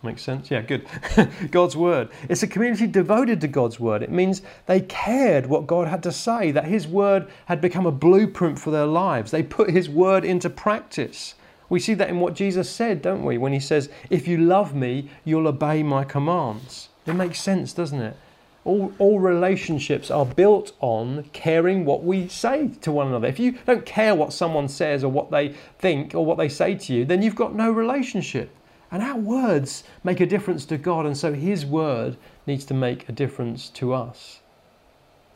Makes 0.01 0.21
sense? 0.21 0.49
Yeah, 0.49 0.61
good. 0.61 0.87
God's 1.51 1.75
Word. 1.75 2.09
It's 2.29 2.41
a 2.41 2.47
community 2.47 2.87
devoted 2.87 3.41
to 3.41 3.49
God's 3.49 3.81
Word. 3.81 4.01
It 4.01 4.11
means 4.11 4.41
they 4.65 4.79
cared 4.79 5.45
what 5.45 5.67
God 5.67 5.89
had 5.89 6.03
to 6.03 6.11
say, 6.13 6.51
that 6.51 6.65
His 6.65 6.87
Word 6.87 7.27
had 7.47 7.59
become 7.59 7.85
a 7.85 7.91
blueprint 7.91 8.57
for 8.57 8.71
their 8.71 8.85
lives. 8.85 9.31
They 9.31 9.43
put 9.43 9.69
His 9.69 9.89
Word 9.89 10.23
into 10.23 10.49
practice. 10.49 11.35
We 11.69 11.79
see 11.79 11.93
that 11.93 12.09
in 12.09 12.19
what 12.19 12.33
Jesus 12.33 12.69
said, 12.69 13.01
don't 13.01 13.23
we? 13.23 13.37
When 13.37 13.53
He 13.53 13.59
says, 13.59 13.89
If 14.09 14.27
you 14.27 14.37
love 14.37 14.73
me, 14.73 15.09
you'll 15.23 15.47
obey 15.47 15.83
my 15.83 16.03
commands. 16.03 16.89
It 17.05 17.13
makes 17.13 17.39
sense, 17.39 17.73
doesn't 17.73 18.01
it? 18.01 18.17
All, 18.65 18.91
all 18.99 19.19
relationships 19.19 20.11
are 20.11 20.25
built 20.25 20.73
on 20.79 21.23
caring 21.31 21.85
what 21.85 22.03
we 22.03 22.27
say 22.27 22.67
to 22.81 22.91
one 22.91 23.07
another. 23.07 23.27
If 23.27 23.39
you 23.39 23.57
don't 23.65 23.85
care 23.85 24.13
what 24.13 24.33
someone 24.33 24.67
says 24.67 25.03
or 25.03 25.09
what 25.09 25.31
they 25.31 25.55
think 25.79 26.13
or 26.13 26.25
what 26.25 26.37
they 26.37 26.49
say 26.49 26.75
to 26.75 26.93
you, 26.93 27.05
then 27.05 27.21
you've 27.21 27.35
got 27.35 27.55
no 27.55 27.71
relationship. 27.71 28.53
And 28.91 29.01
our 29.03 29.17
words 29.17 29.83
make 30.03 30.19
a 30.19 30.25
difference 30.25 30.65
to 30.65 30.77
God, 30.77 31.05
and 31.05 31.17
so 31.17 31.33
His 31.33 31.65
word 31.65 32.17
needs 32.47 32.65
to 32.65 32.73
make 32.73 33.07
a 33.07 33.11
difference 33.13 33.69
to 33.69 33.93
us. 33.93 34.41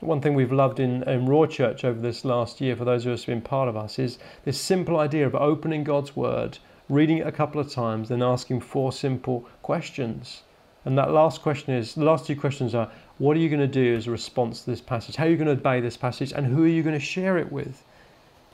One 0.04 0.20
thing 0.20 0.34
we've 0.34 0.52
loved 0.52 0.82
in, 0.82 1.04
in 1.04 1.28
Raw 1.28 1.46
Church 1.46 1.86
over 1.86 1.98
this 1.98 2.26
last 2.26 2.60
year, 2.60 2.76
for 2.76 2.84
those 2.84 3.06
of 3.06 3.14
us 3.14 3.24
who've 3.24 3.36
been 3.36 3.42
part 3.42 3.70
of 3.70 3.78
us, 3.78 3.98
is 3.98 4.20
this 4.44 4.60
simple 4.60 5.00
idea 5.00 5.26
of 5.26 5.34
opening 5.34 5.86
God's 5.86 6.14
word, 6.14 6.58
reading 6.90 7.20
it 7.20 7.28
a 7.28 7.32
couple 7.32 7.62
of 7.62 7.72
times, 7.72 8.10
then 8.10 8.22
asking 8.22 8.60
four 8.60 8.92
simple 8.92 9.48
questions. 9.62 10.44
And 10.84 10.98
that 10.98 11.12
last 11.12 11.42
question 11.42 11.74
is 11.74 11.96
the 11.96 12.04
last 12.04 12.28
two 12.28 12.36
questions 12.36 12.76
are 12.76 12.92
what 13.18 13.38
are 13.38 13.40
you 13.40 13.48
going 13.48 13.62
to 13.62 13.68
do 13.68 13.96
as 13.96 14.08
a 14.08 14.12
response 14.12 14.64
to 14.64 14.72
this 14.72 14.82
passage? 14.82 15.16
How 15.16 15.24
are 15.24 15.30
you 15.30 15.38
going 15.38 15.48
to 15.48 15.54
obey 15.54 15.80
this 15.80 15.96
passage? 15.96 16.34
And 16.34 16.48
who 16.48 16.66
are 16.66 16.68
you 16.68 16.84
going 16.84 17.00
to 17.00 17.06
share 17.06 17.38
it 17.38 17.50
with? 17.50 17.82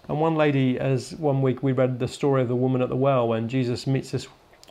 And 0.07 0.21
one 0.21 0.35
lady, 0.35 0.79
as 0.79 1.15
one 1.15 1.41
week 1.41 1.63
we 1.63 1.71
read 1.71 1.97
the 1.97 2.07
story 2.07 2.43
of 2.43 2.47
the 2.47 2.55
woman 2.55 2.83
at 2.83 2.89
the 2.89 2.95
well 2.95 3.27
when 3.27 3.49
Jesus 3.49 3.87
meets 3.87 4.11
this 4.11 4.27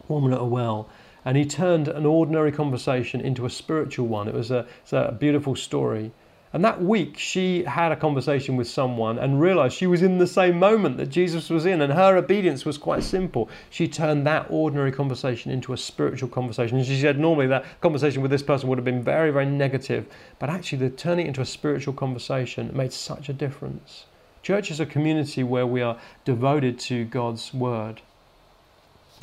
woman 0.07 0.33
at 0.33 0.41
a 0.41 0.45
well. 0.45 0.89
And 1.25 1.37
he 1.37 1.45
turned 1.45 1.89
an 1.89 2.07
ordinary 2.07 2.53
conversation 2.53 3.21
into 3.21 3.47
a 3.47 3.51
spiritual 3.51 4.07
one. 4.07 4.29
It 4.29 4.35
was 4.35 4.53
a, 4.53 4.65
a 4.93 5.11
beautiful 5.11 5.57
story. 5.57 6.13
And 6.53 6.65
that 6.65 6.83
week, 6.83 7.19
she 7.19 7.65
had 7.65 7.93
a 7.93 7.97
conversation 7.97 8.57
with 8.57 8.69
someone 8.69 9.19
and 9.19 9.41
realized 9.41 9.77
she 9.77 9.87
was 9.87 10.01
in 10.01 10.17
the 10.17 10.27
same 10.27 10.59
moment 10.59 10.97
that 10.97 11.09
Jesus 11.11 11.51
was 11.51 11.67
in, 11.67 11.83
and 11.83 11.93
her 11.93 12.17
obedience 12.17 12.65
was 12.65 12.79
quite 12.79 13.03
simple. 13.03 13.51
She 13.69 13.87
turned 13.87 14.27
that 14.27 14.47
ordinary 14.49 14.91
conversation 14.91 15.53
into 15.53 15.75
a 15.75 15.77
spiritual 15.77 16.31
conversation. 16.31 16.79
And 16.79 16.87
she 16.87 17.01
said, 17.01 17.19
normally 17.19 17.49
that 17.49 17.67
conversation 17.83 18.23
with 18.23 18.31
this 18.31 18.43
person 18.43 18.69
would 18.69 18.79
have 18.79 18.85
been 18.85 19.03
very, 19.03 19.31
very 19.31 19.45
negative, 19.45 20.07
but 20.39 20.49
actually, 20.49 20.79
the 20.79 20.91
turning 20.91 21.27
it 21.27 21.29
into 21.29 21.43
a 21.43 21.47
spiritual 21.47 21.93
conversation 21.93 22.71
made 22.75 22.93
such 22.93 23.29
a 23.29 23.35
difference. 23.35 24.07
Church 24.43 24.71
is 24.71 24.81
a 24.81 24.87
community 24.87 25.43
where 25.43 25.67
we 25.67 25.83
are 25.83 25.99
devoted 26.25 26.79
to 26.79 27.05
God's 27.05 27.53
word. 27.53 28.01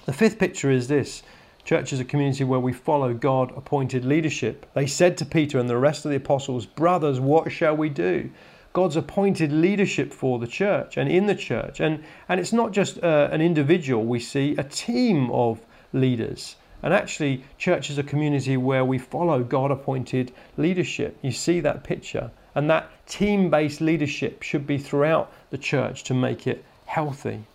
The 0.06 0.14
fifth 0.14 0.38
picture 0.38 0.70
is 0.70 0.88
this 0.88 1.24
Church 1.66 1.92
is 1.92 2.00
a 2.00 2.06
community 2.06 2.44
where 2.44 2.60
we 2.60 2.72
follow 2.72 3.12
God 3.16 3.52
appointed 3.58 4.06
leadership. 4.06 4.68
They 4.76 4.86
said 4.86 5.18
to 5.18 5.26
Peter 5.26 5.58
and 5.58 5.68
the 5.68 5.78
rest 5.78 6.06
of 6.06 6.12
the 6.12 6.18
apostles, 6.18 6.68
Brothers, 6.68 7.20
what 7.20 7.52
shall 7.52 7.76
we 7.76 7.90
do? 7.90 8.30
God's 8.72 8.96
appointed 8.96 9.52
leadership 9.52 10.14
for 10.14 10.38
the 10.38 10.46
church 10.46 10.96
and 10.96 11.10
in 11.10 11.26
the 11.26 11.34
church. 11.34 11.80
And, 11.80 12.04
and 12.30 12.40
it's 12.40 12.54
not 12.54 12.72
just 12.72 13.02
uh, 13.04 13.30
an 13.32 13.42
individual, 13.42 14.06
we 14.06 14.20
see 14.20 14.56
a 14.58 14.64
team 14.64 15.32
of 15.32 15.60
leaders. 15.92 16.56
And 16.84 16.94
actually, 16.94 17.44
church 17.58 17.90
is 17.90 17.98
a 17.98 18.04
community 18.04 18.58
where 18.58 18.86
we 18.86 19.00
follow 19.00 19.44
God 19.44 19.72
appointed 19.72 20.32
leadership. 20.58 21.18
You 21.24 21.32
see 21.32 21.62
that 21.62 21.84
picture. 21.84 22.30
And 22.54 22.70
that 22.70 22.92
team 23.08 23.50
based 23.50 23.82
leadership 23.82 24.44
should 24.44 24.68
be 24.68 24.78
throughout 24.78 25.32
the 25.50 25.58
church 25.58 26.04
to 26.04 26.14
make 26.14 26.46
it 26.46 26.64
healthy. 26.86 27.46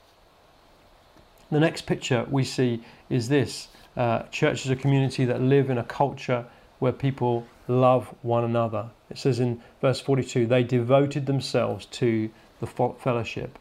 The 1.53 1.61
next 1.61 1.83
picture 1.83 2.27
we 2.29 2.43
see 2.43 2.83
is 3.09 3.29
this 3.29 3.69
uh, 3.97 4.23
church 4.25 4.65
is 4.65 4.71
a 4.71 4.77
community 4.77 5.25
that 5.25 5.41
live 5.41 5.71
in 5.71 5.79
a 5.79 5.85
culture 5.85 6.45
where 6.79 6.93
people 6.93 7.47
love 7.69 8.15
one 8.23 8.45
another. 8.45 8.91
It 9.11 9.19
says 9.19 9.41
in 9.41 9.61
verse 9.81 10.01
42 10.01 10.47
they 10.47 10.63
devoted 10.63 11.27
themselves 11.27 11.87
to 11.87 12.31
the 12.61 12.67
fellowship. 12.67 13.59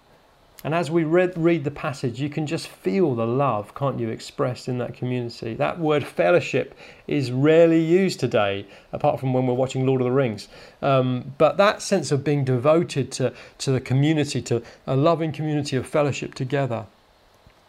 And 0.62 0.76
as 0.76 0.92
we 0.92 1.06
read, 1.06 1.38
read 1.38 1.64
the 1.64 1.72
passage, 1.72 2.20
you 2.20 2.30
can 2.30 2.46
just 2.46 2.68
feel 2.68 3.16
the 3.16 3.26
love, 3.26 3.74
can't 3.76 3.98
you, 3.98 4.10
expressed 4.10 4.68
in 4.68 4.78
that 4.80 4.94
community. 4.94 5.54
That 5.54 5.80
word 5.80 6.06
fellowship 6.06 6.78
is 7.08 7.32
rarely 7.32 7.80
used 7.82 8.20
today, 8.20 8.66
apart 8.92 9.22
from 9.22 9.32
when 9.32 9.48
we're 9.48 9.54
watching 9.54 9.86
Lord 9.86 10.02
of 10.02 10.06
the 10.06 10.12
Rings. 10.12 10.50
Um, 10.82 11.34
but 11.38 11.56
that 11.56 11.82
sense 11.82 12.12
of 12.12 12.26
being 12.26 12.44
devoted 12.44 13.10
to, 13.14 13.34
to 13.60 13.72
the 13.72 13.80
community, 13.80 14.42
to 14.44 14.62
a 14.86 14.98
loving 14.98 15.32
community 15.32 15.78
of 15.78 15.88
fellowship 15.88 16.36
together. 16.36 16.88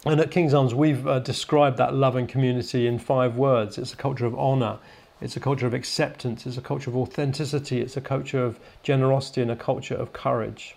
And 0.07 0.19
at 0.19 0.30
King's 0.30 0.54
Arms, 0.54 0.75
we've 0.75 1.07
uh, 1.07 1.19
described 1.19 1.76
that 1.76 1.92
love 1.92 2.16
and 2.16 2.26
community 2.26 2.87
in 2.87 2.99
five 2.99 3.37
words 3.37 3.76
it's 3.76 3.92
a 3.92 3.97
culture 3.97 4.25
of 4.25 4.35
honour, 4.35 4.78
it's 5.21 5.37
a 5.37 5.40
culture 5.40 5.66
of 5.66 5.75
acceptance, 5.75 6.47
it's 6.47 6.57
a 6.57 6.62
culture 6.62 6.88
of 6.88 6.97
authenticity, 6.97 7.80
it's 7.80 7.99
a 7.99 8.00
culture 8.00 8.42
of 8.42 8.59
generosity, 8.83 9.42
and 9.42 9.50
a 9.50 9.57
culture 9.57 9.95
of 9.95 10.14
courage. 10.14 10.75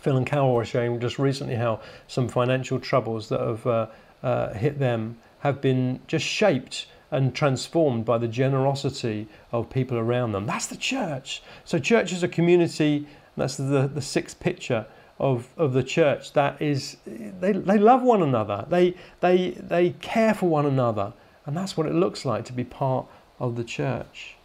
Phil 0.00 0.16
and 0.16 0.26
Carol 0.26 0.54
were 0.54 0.64
sharing 0.66 1.00
just 1.00 1.18
recently 1.18 1.54
how 1.54 1.80
some 2.06 2.28
financial 2.28 2.78
troubles 2.78 3.30
that 3.30 3.40
have 3.40 3.66
uh, 3.66 3.86
uh, 4.22 4.52
hit 4.52 4.78
them 4.78 5.16
have 5.40 5.62
been 5.62 6.00
just 6.06 6.26
shaped 6.26 6.86
and 7.10 7.34
transformed 7.34 8.04
by 8.04 8.18
the 8.18 8.28
generosity 8.28 9.26
of 9.52 9.70
people 9.70 9.96
around 9.96 10.32
them. 10.32 10.44
That's 10.44 10.66
the 10.66 10.76
church. 10.76 11.42
So, 11.64 11.78
church 11.78 12.12
is 12.12 12.22
a 12.22 12.28
community, 12.28 13.06
that's 13.38 13.56
the, 13.56 13.90
the 13.92 14.02
sixth 14.02 14.38
picture 14.38 14.84
of, 15.18 15.48
of 15.56 15.72
the 15.72 15.82
church 15.82 16.32
that 16.32 16.60
is 16.62 16.96
they, 17.06 17.52
they 17.52 17.78
love 17.78 18.02
one 18.02 18.22
another. 18.22 18.66
They, 18.68 18.94
they, 19.20 19.50
they 19.50 19.90
care 20.00 20.34
for 20.34 20.48
one 20.48 20.66
another. 20.66 21.12
And 21.44 21.56
that's 21.56 21.76
what 21.76 21.86
it 21.86 21.94
looks 21.94 22.24
like 22.24 22.44
to 22.46 22.52
be 22.52 22.64
part 22.64 23.06
of 23.40 23.56
the 23.56 23.64
church. 23.64 24.36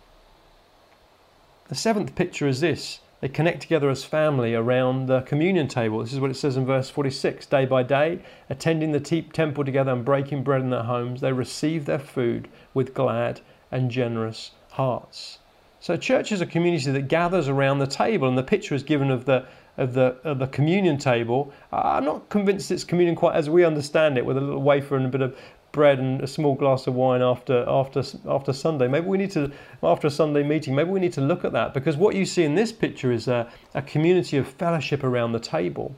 The 1.70 1.76
seventh 1.76 2.16
picture 2.16 2.48
is 2.48 2.62
this. 2.62 3.00
They 3.20 3.30
connect 3.30 3.62
together 3.62 3.90
as 3.90 4.04
family 4.04 4.54
around 4.54 5.08
the 5.08 5.22
communion 5.22 5.70
table. 5.70 6.00
This 6.00 6.12
is 6.12 6.20
what 6.20 6.30
it 6.30 6.36
says 6.36 6.58
in 6.58 6.66
verse 6.66 6.90
46 6.90 7.46
day 7.46 7.66
by 7.66 7.82
day 7.82 8.20
attending 8.50 8.92
the 8.92 9.00
temple 9.00 9.64
together 9.64 9.92
and 9.92 10.04
breaking 10.04 10.44
bread 10.44 10.62
in 10.62 10.72
their 10.72 10.84
homes 10.84 11.22
they 11.22 11.32
receive 11.32 11.86
their 11.86 12.00
food 12.00 12.50
with 12.74 12.94
glad 12.94 13.40
and 13.72 13.90
generous 13.90 14.52
hearts. 14.72 15.40
So 15.80 15.96
church 15.96 16.32
is 16.32 16.42
a 16.42 16.46
community 16.46 16.92
that 16.92 17.08
gathers 17.08 17.48
around 17.48 17.80
the 17.80 17.88
table 17.88 18.28
and 18.28 18.38
the 18.38 18.44
picture 18.44 18.76
is 18.76 18.84
given 18.84 19.10
of 19.10 19.26
the 19.26 19.46
of 19.78 19.94
the, 19.94 20.16
of 20.24 20.40
the 20.40 20.48
communion 20.48 20.98
table. 20.98 21.52
I'm 21.72 22.06
not 22.06 22.30
convinced 22.30 22.72
it's 22.72 22.84
communion 22.84 23.16
quite 23.16 23.36
as 23.36 23.50
we 23.50 23.66
understand 23.66 24.18
it, 24.18 24.26
with 24.26 24.38
a 24.38 24.42
little 24.42 24.62
wafer 24.62 24.96
and 24.96 25.06
a 25.06 25.10
bit 25.10 25.22
of 25.22 25.36
bread 25.72 25.98
and 25.98 26.22
a 26.22 26.28
small 26.28 26.54
glass 26.54 26.86
of 26.86 26.94
wine 26.94 27.22
after 27.22 27.66
after 27.68 28.04
after 28.28 28.54
Sunday. 28.54 28.88
Maybe 28.88 29.08
we 29.08 29.18
need 29.18 29.32
to 29.32 29.52
after 29.82 30.08
a 30.08 30.12
Sunday 30.12 30.44
meeting. 30.44 30.76
Maybe 30.76 30.92
we 30.92 31.00
need 31.00 31.14
to 31.14 31.22
look 31.22 31.44
at 31.44 31.52
that 31.54 31.74
because 31.74 31.98
what 31.98 32.16
you 32.16 32.26
see 32.26 32.44
in 32.44 32.56
this 32.56 32.72
picture 32.72 33.12
is 33.12 33.28
a, 33.28 33.52
a 33.74 33.82
community 33.82 34.38
of 34.38 34.48
fellowship 34.48 35.04
around 35.04 35.32
the 35.32 35.40
table, 35.40 35.96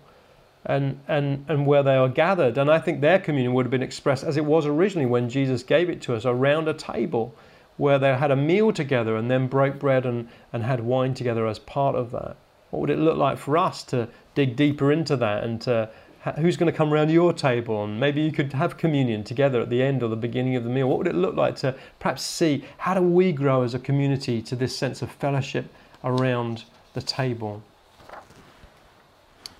and 0.66 1.00
and 1.08 1.46
and 1.50 1.68
where 1.68 1.84
they 1.84 1.96
are 1.96 2.08
gathered. 2.08 2.58
And 2.58 2.72
I 2.72 2.80
think 2.80 3.02
their 3.02 3.20
communion 3.20 3.54
would 3.54 3.66
have 3.66 3.72
been 3.72 3.84
expressed 3.84 4.24
as 4.24 4.38
it 4.38 4.46
was 4.46 4.66
originally 4.66 5.06
when 5.06 5.30
Jesus 5.30 5.62
gave 5.62 5.90
it 5.90 6.02
to 6.04 6.16
us 6.16 6.26
around 6.26 6.70
a 6.70 6.74
table, 6.74 7.36
where 7.76 8.00
they 8.00 8.16
had 8.16 8.32
a 8.32 8.38
meal 8.38 8.72
together 8.72 9.18
and 9.18 9.30
then 9.30 9.48
broke 9.48 9.78
bread 9.78 10.06
and 10.06 10.30
and 10.54 10.64
had 10.64 10.80
wine 10.80 11.14
together 11.14 11.46
as 11.46 11.60
part 11.60 11.96
of 11.96 12.12
that. 12.12 12.38
What 12.76 12.82
would 12.82 12.90
it 12.90 13.00
look 13.00 13.16
like 13.16 13.38
for 13.38 13.58
us 13.58 13.84
to 13.86 14.10
dig 14.34 14.58
deeper 14.58 14.92
into 14.92 15.16
that 15.16 15.46
and 15.46 15.62
to 15.62 15.90
who's 16.38 16.58
going 16.58 16.70
to 16.70 16.78
come 16.78 16.94
around 16.94 17.10
your 17.10 17.32
table? 17.32 17.86
And 17.86 18.02
maybe 18.02 18.20
you 18.20 18.34
could 18.34 18.52
have 18.52 18.76
communion 18.76 19.24
together 19.24 19.62
at 19.62 19.70
the 19.70 19.82
end 19.82 20.04
or 20.04 20.10
the 20.10 20.18
beginning 20.18 20.58
of 20.58 20.66
the 20.66 20.70
meal. 20.70 20.90
What 20.90 20.98
would 20.98 21.08
it 21.08 21.16
look 21.16 21.38
like 21.38 21.56
to 21.58 21.74
perhaps 22.00 22.24
see 22.24 22.66
how 22.80 22.94
do 22.94 23.02
we 23.02 23.32
grow 23.32 23.62
as 23.62 23.74
a 23.74 23.80
community 23.80 24.42
to 24.42 24.58
this 24.58 24.76
sense 24.76 25.02
of 25.02 25.10
fellowship 25.10 25.68
around 26.04 26.66
the 26.96 27.02
table? 27.02 27.64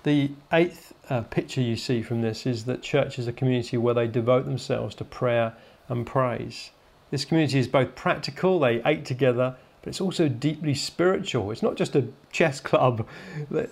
The 0.02 0.32
eighth 0.52 0.92
uh, 1.08 1.22
picture 1.22 1.62
you 1.62 1.76
see 1.76 2.02
from 2.02 2.20
this 2.20 2.44
is 2.44 2.66
that 2.66 2.82
church 2.82 3.18
is 3.18 3.26
a 3.26 3.32
community 3.32 3.78
where 3.78 3.94
they 3.94 4.08
devote 4.08 4.44
themselves 4.44 4.94
to 4.96 5.04
prayer 5.04 5.54
and 5.88 6.06
praise. 6.06 6.70
This 7.10 7.24
community 7.24 7.58
is 7.60 7.66
both 7.66 7.94
practical 7.94 8.60
they 8.60 8.82
ate 8.84 9.06
together 9.06 9.56
but 9.86 9.90
it's 9.90 10.00
also 10.00 10.28
deeply 10.28 10.74
spiritual. 10.74 11.52
It's 11.52 11.62
not 11.62 11.76
just 11.76 11.94
a 11.94 12.08
chess 12.32 12.58
club. 12.58 13.06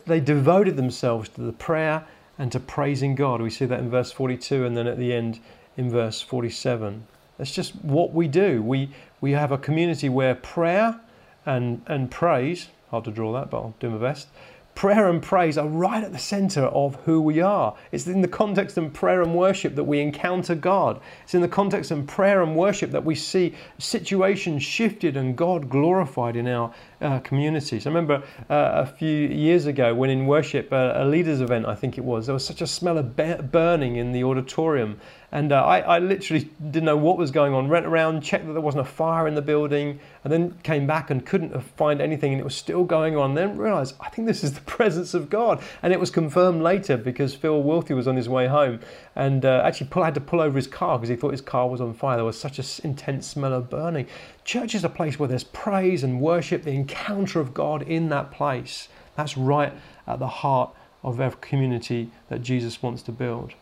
They 0.07 0.21
devoted 0.21 0.77
themselves 0.77 1.29
to 1.31 1.41
the 1.41 1.53
prayer 1.53 2.07
and 2.39 2.53
to 2.53 2.61
praising 2.61 3.17
God. 3.17 3.43
We 3.43 3.51
see 3.51 3.65
that 3.65 3.81
in 3.81 3.91
verse 3.91 4.13
42 4.13 4.65
and 4.65 4.77
then 4.77 4.87
at 4.87 4.97
the 4.97 5.13
end 5.13 5.41
in 5.77 5.91
verse 5.91 6.21
47. 6.21 7.05
That's 7.37 7.51
just 7.51 7.75
what 7.83 8.13
we 8.13 8.29
do. 8.29 8.63
We, 8.63 8.91
we 9.21 9.33
have 9.33 9.51
a 9.51 9.59
community 9.59 10.09
where 10.09 10.37
prayer 10.37 11.01
and, 11.47 11.83
and 11.89 12.13
praise, 12.13 12.69
hard 12.93 13.07
to 13.07 13.11
draw 13.11 13.33
that, 13.33 13.51
but 13.51 13.57
I'll 13.57 13.75
do 13.81 13.91
my 13.91 13.99
best, 13.99 14.29
prayer 14.75 15.09
and 15.09 15.23
praise 15.23 15.57
are 15.57 15.69
right 15.69 16.03
at 16.03 16.13
the 16.13 16.19
center 16.19 16.65
of 16.65 16.97
who 17.05 17.21
we 17.21 17.41
are. 17.41 17.75
It's 17.93 18.07
in 18.07 18.23
the 18.23 18.29
context 18.29 18.77
of 18.77 18.93
prayer 18.93 19.23
and 19.23 19.35
worship 19.35 19.75
that 19.77 19.85
we 19.85 20.01
encounter 20.01 20.55
God. 20.55 21.01
It's 21.23 21.35
in 21.35 21.41
the 21.41 21.49
context 21.49 21.91
of 21.91 22.07
prayer 22.07 22.43
and 22.43 22.57
worship 22.57 22.91
that 22.91 23.05
we 23.05 23.15
see 23.15 23.55
situations 23.79 24.63
shifted 24.63 25.17
and 25.17 25.37
God 25.37 25.69
glorified 25.69 26.37
in 26.37 26.49
our 26.49 26.75
uh, 27.01 27.21
communities. 27.21 27.87
I 27.87 27.91
remember 27.91 28.23
uh, 28.51 28.83
a 28.83 28.87
few 28.87 29.29
years 29.29 29.67
ago 29.67 29.95
when 29.95 30.11
in 30.11 30.27
worship, 30.27 30.73
uh, 30.73 30.95
a 30.97 31.05
leaders' 31.05 31.41
event, 31.41 31.67
I 31.67 31.75
think 31.75 31.99
it 31.99 32.05
was, 32.05 32.27
there 32.27 32.35
was 32.35 32.45
such 32.45 32.63
a 32.63 32.67
smell 32.67 32.99
of 32.99 33.15
burning 33.17 33.97
in 33.97 34.13
the 34.13 34.25
auditorium. 34.25 34.99
And 35.35 35.51
uh, 35.51 35.65
I, 35.65 35.81
I, 35.81 35.99
literally 35.99 36.49
didn't 36.63 36.85
know 36.85 36.97
what 36.97 37.19
was 37.19 37.33
going 37.33 37.55
on. 37.55 37.67
Went 37.67 37.87
around, 37.87 38.21
checked 38.21 38.47
that 38.47 38.53
there 38.53 38.63
wasn't 38.63 38.83
a 38.83 38.89
fire 38.89 39.27
in 39.27 39.35
the 39.35 39.43
building, 39.43 39.99
and 40.23 40.33
then 40.33 40.57
came 40.63 40.87
back 40.87 41.11
and 41.11 41.27
couldn't 41.27 41.61
find 41.77 42.01
anything, 42.01 42.31
and 42.31 42.41
it 42.41 42.45
was 42.45 42.55
still 42.55 42.85
going 42.85 43.17
on. 43.17 43.35
Then 43.35 43.57
realised 43.57 43.97
I 43.99 44.11
think 44.11 44.29
this 44.29 44.45
is 44.45 44.53
the 44.53 44.61
presence 44.79 45.13
of 45.13 45.29
God, 45.29 45.61
and 45.83 45.93
it 45.93 45.99
was 45.99 46.13
confirmed 46.13 46.63
later 46.63 46.97
because 46.97 47.35
Phil 47.35 47.65
Wilthew 47.65 47.97
was 47.97 48.07
on 48.07 48.15
his 48.15 48.29
way 48.29 48.47
home, 48.47 48.79
and 49.17 49.45
uh, 49.45 49.63
actually 49.65 49.89
pull, 49.89 50.05
had 50.05 50.15
to 50.15 50.21
pull 50.21 50.41
over 50.41 50.55
his 50.55 50.69
car 50.69 50.99
because 50.99 51.09
he 51.09 51.17
thought 51.17 51.33
his 51.33 51.41
car 51.41 51.69
was 51.69 51.81
on 51.81 51.95
fire. 51.95 52.15
There 52.15 52.25
was 52.25 52.39
such 52.39 52.61
an 52.61 52.65
intense 52.85 53.27
smell 53.27 53.53
of 53.53 53.69
burning. 53.69 54.07
Church 54.45 54.73
is 54.73 54.85
a 54.85 54.89
place 54.89 55.19
where 55.19 55.29
there's 55.29 55.43
praise 55.43 56.05
and 56.05 56.21
worship, 56.21 56.63
the 56.63 56.71
encounter 56.71 57.41
of 57.41 57.53
God 57.53 57.83
in 57.83 58.09
that 58.11 58.31
place. 58.31 58.89
That's 59.17 59.37
right 59.37 59.73
at 60.07 60.21
the 60.21 60.29
heart 60.29 60.71
of 61.03 61.21
every 61.21 61.41
community 61.41 62.13
that 62.29 62.41
Jesus 62.43 62.85
wants 62.85 63.03
to 63.03 63.11
build. 63.11 63.55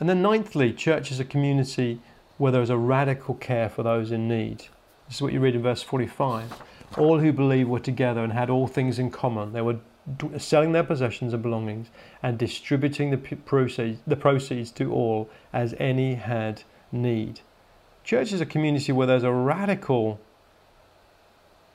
And 0.00 0.08
then, 0.08 0.22
ninthly, 0.22 0.76
church 0.76 1.10
is 1.12 1.20
a 1.20 1.24
community 1.24 2.00
where 2.38 2.52
there 2.52 2.62
is 2.62 2.70
a 2.70 2.76
radical 2.76 3.34
care 3.34 3.68
for 3.68 3.82
those 3.82 4.10
in 4.10 4.26
need. 4.26 4.64
This 5.06 5.16
is 5.16 5.22
what 5.22 5.32
you 5.32 5.40
read 5.40 5.54
in 5.54 5.62
verse 5.62 5.82
45. 5.82 6.62
All 6.98 7.18
who 7.20 7.32
believed 7.32 7.68
were 7.68 7.78
together 7.78 8.24
and 8.24 8.32
had 8.32 8.50
all 8.50 8.66
things 8.66 8.98
in 8.98 9.10
common. 9.10 9.52
They 9.52 9.60
were 9.60 9.78
selling 10.38 10.72
their 10.72 10.82
possessions 10.82 11.32
and 11.32 11.42
belongings 11.42 11.88
and 12.22 12.38
distributing 12.38 13.10
the 13.10 13.18
proceeds, 13.18 14.00
the 14.06 14.16
proceeds 14.16 14.70
to 14.72 14.92
all 14.92 15.30
as 15.52 15.74
any 15.78 16.14
had 16.14 16.62
need. 16.90 17.40
Church 18.04 18.32
is 18.32 18.40
a 18.40 18.46
community 18.46 18.92
where 18.92 19.06
there's 19.06 19.22
a 19.22 19.32
radical 19.32 20.20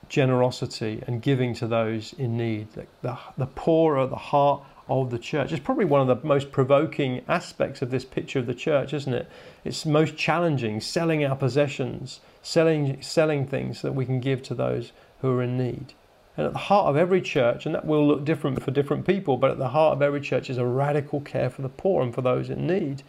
generosity 0.09 1.03
and 1.07 1.21
giving 1.21 1.53
to 1.55 1.67
those 1.67 2.13
in 2.13 2.37
need. 2.37 2.71
The, 2.73 2.85
the, 3.01 3.17
the 3.37 3.45
poor 3.45 3.97
are 3.97 4.07
the 4.07 4.15
heart 4.15 4.63
of 4.89 5.09
the 5.09 5.19
church. 5.19 5.51
It's 5.51 5.63
probably 5.63 5.85
one 5.85 6.01
of 6.01 6.07
the 6.07 6.27
most 6.27 6.51
provoking 6.51 7.21
aspects 7.27 7.81
of 7.81 7.91
this 7.91 8.05
picture 8.05 8.39
of 8.39 8.45
the 8.45 8.53
church, 8.53 8.93
isn't 8.93 9.13
it? 9.13 9.29
It's 9.63 9.85
most 9.85 10.17
challenging, 10.17 10.81
selling 10.81 11.23
our 11.25 11.35
possessions, 11.35 12.19
selling, 12.41 13.01
selling 13.01 13.45
things 13.45 13.81
that 13.81 13.93
we 13.93 14.05
can 14.05 14.19
give 14.19 14.41
to 14.43 14.55
those 14.55 14.91
who 15.21 15.31
are 15.31 15.43
in 15.43 15.57
need. 15.57 15.93
And 16.37 16.45
at 16.45 16.53
the 16.53 16.59
heart 16.59 16.87
of 16.87 16.95
every 16.95 17.21
church, 17.21 17.65
and 17.65 17.73
that 17.73 17.85
will 17.85 18.07
look 18.07 18.23
different 18.23 18.61
for 18.61 18.71
different 18.71 19.07
people, 19.07 19.37
but 19.37 19.51
at 19.51 19.57
the 19.57 19.69
heart 19.69 19.95
of 19.95 20.01
every 20.01 20.21
church 20.21 20.49
is 20.49 20.57
a 20.57 20.65
radical 20.65 21.19
care 21.21 21.49
for 21.49 21.63
the 21.63 21.69
poor 21.69 22.03
and 22.03 22.13
for 22.13 22.21
those 22.21 22.49
in 22.49 22.67
need. 22.67 23.01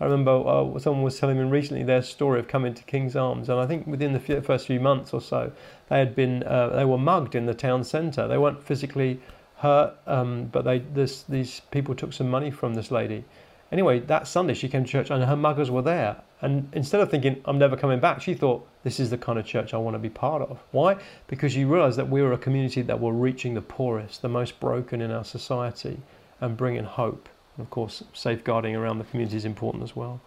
I 0.00 0.04
remember 0.04 0.30
uh, 0.30 0.78
someone 0.78 1.02
was 1.02 1.18
telling 1.18 1.38
me 1.38 1.44
recently 1.44 1.82
their 1.82 2.02
story 2.02 2.38
of 2.38 2.46
coming 2.46 2.72
to 2.74 2.84
King's 2.84 3.16
Arms, 3.16 3.48
and 3.48 3.58
I 3.58 3.66
think 3.66 3.86
within 3.86 4.12
the 4.12 4.20
first 4.20 4.68
few 4.68 4.78
months 4.78 5.12
or 5.12 5.20
so, 5.20 5.50
they 5.88 5.98
had 5.98 6.14
been 6.14 6.44
uh, 6.44 6.68
they 6.68 6.84
were 6.84 6.98
mugged 6.98 7.34
in 7.34 7.46
the 7.46 7.54
town 7.54 7.82
centre. 7.82 8.28
They 8.28 8.38
weren't 8.38 8.62
physically 8.62 9.20
hurt, 9.58 9.94
um, 10.06 10.46
but 10.46 10.64
they 10.64 10.78
this 10.78 11.22
these 11.22 11.60
people 11.70 11.94
took 11.94 12.12
some 12.12 12.30
money 12.30 12.50
from 12.50 12.74
this 12.74 12.90
lady, 12.90 13.24
Anyway, 13.70 14.00
that 14.00 14.26
Sunday 14.26 14.54
she 14.54 14.68
came 14.68 14.84
to 14.84 14.90
church 14.90 15.10
and 15.10 15.22
her 15.24 15.36
muggers 15.36 15.70
were 15.70 15.82
there. 15.82 16.22
And 16.40 16.68
instead 16.72 17.00
of 17.00 17.10
thinking, 17.10 17.42
I'm 17.44 17.58
never 17.58 17.76
coming 17.76 18.00
back, 18.00 18.22
she 18.22 18.32
thought, 18.32 18.66
this 18.82 18.98
is 18.98 19.10
the 19.10 19.18
kind 19.18 19.38
of 19.38 19.44
church 19.44 19.74
I 19.74 19.76
want 19.76 19.94
to 19.94 19.98
be 19.98 20.08
part 20.08 20.40
of. 20.42 20.58
Why? 20.70 20.96
Because 21.26 21.52
she 21.52 21.64
realized 21.64 21.98
that 21.98 22.08
we 22.08 22.22
were 22.22 22.32
a 22.32 22.38
community 22.38 22.80
that 22.82 23.00
were 23.00 23.12
reaching 23.12 23.54
the 23.54 23.60
poorest, 23.60 24.22
the 24.22 24.28
most 24.28 24.58
broken 24.60 25.00
in 25.02 25.10
our 25.10 25.24
society, 25.24 26.00
and 26.40 26.56
bringing 26.56 26.84
hope. 26.84 27.28
And 27.56 27.66
of 27.66 27.70
course, 27.70 28.04
safeguarding 28.14 28.74
around 28.74 28.98
the 28.98 29.04
community 29.04 29.36
is 29.36 29.44
important 29.44 29.82
as 29.82 29.94
well. 29.94 30.20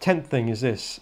Tenth 0.00 0.28
thing 0.28 0.48
is 0.48 0.62
this 0.62 1.00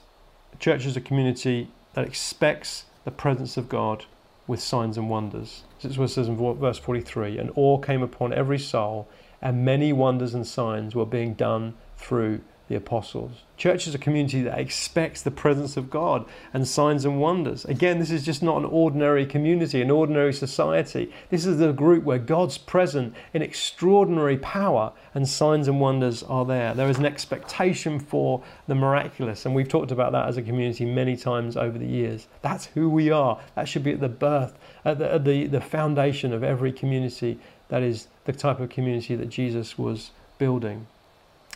church 0.59 0.85
is 0.85 0.97
a 0.97 1.01
community 1.01 1.71
that 1.95 2.05
expects 2.05 2.85
the 3.05 3.11
presence 3.13 3.57
of 3.57 3.69
God 3.69 4.05
with 4.49 4.61
signs 4.61 4.97
and 4.97 5.09
wonders. 5.09 5.63
This 5.81 5.93
is 5.93 5.99
what 5.99 6.07
it 6.07 6.15
says 6.15 6.27
in 6.27 6.37
verse 6.57 6.79
43 6.79 7.39
And 7.39 7.53
awe 7.55 7.79
came 7.79 8.03
upon 8.03 8.33
every 8.33 8.59
soul, 8.59 9.07
and 9.41 9.65
many 9.65 9.93
wonders 9.93 10.35
and 10.35 10.45
signs 10.45 10.97
were 10.97 11.07
being 11.07 11.35
done 11.35 11.75
through 11.97 12.41
the 12.69 12.77
apostles. 12.77 13.33
Church 13.57 13.89
is 13.89 13.95
a 13.95 13.99
community 13.99 14.43
that 14.43 14.59
expects 14.59 15.23
the 15.23 15.31
presence 15.31 15.77
of 15.77 15.91
God 15.91 16.27
and 16.55 16.69
signs 16.69 17.05
and 17.05 17.21
wonders. 17.21 17.65
Again, 17.65 17.99
this 17.99 18.11
is 18.11 18.25
just 18.25 18.43
not 18.43 18.59
an 18.59 18.67
ordinary 18.67 19.27
community, 19.27 19.83
an 19.83 19.91
ordinary 19.91 20.33
society. 20.33 21.13
This 21.31 21.45
is 21.45 21.61
a 21.61 21.73
group 21.73 22.05
where 22.05 22.19
God's 22.19 22.59
present 22.59 23.15
in 23.33 23.43
extraordinary 23.43 24.37
power 24.37 24.93
and 25.15 25.27
signs 25.27 25.67
and 25.67 25.81
wonders 25.81 26.23
are 26.23 26.45
there. 26.45 26.75
There 26.75 26.91
is 26.91 26.99
an 26.99 27.07
expectation 27.07 27.99
for 27.99 28.45
the 28.69 28.75
miraculous, 28.75 29.45
and 29.45 29.55
we've 29.55 29.69
talked 29.69 29.91
about 29.91 30.13
that 30.13 30.29
as 30.29 30.37
a 30.37 30.43
community 30.43 30.85
many 30.85 31.17
times 31.17 31.57
over 31.57 31.79
the 31.79 31.87
years. 31.87 32.29
That's 32.43 32.67
who 32.67 32.89
we 32.89 33.11
are. 33.11 33.41
That 33.57 33.67
should 33.67 33.83
be 33.83 33.93
at 33.93 34.01
the 34.01 34.09
birth, 34.09 34.57
at 34.85 34.99
the, 34.99 35.15
at 35.15 35.25
the, 35.25 35.47
the 35.47 35.61
foundation 35.61 36.33
of 36.33 36.45
every 36.45 36.71
community 36.71 37.41
that 37.69 37.83
is 37.83 38.09
the 38.25 38.33
type 38.33 38.61
of 38.61 38.69
community 38.69 39.17
that 39.17 39.31
Jesus 39.31 39.79
was 39.79 40.11
building. 40.39 40.87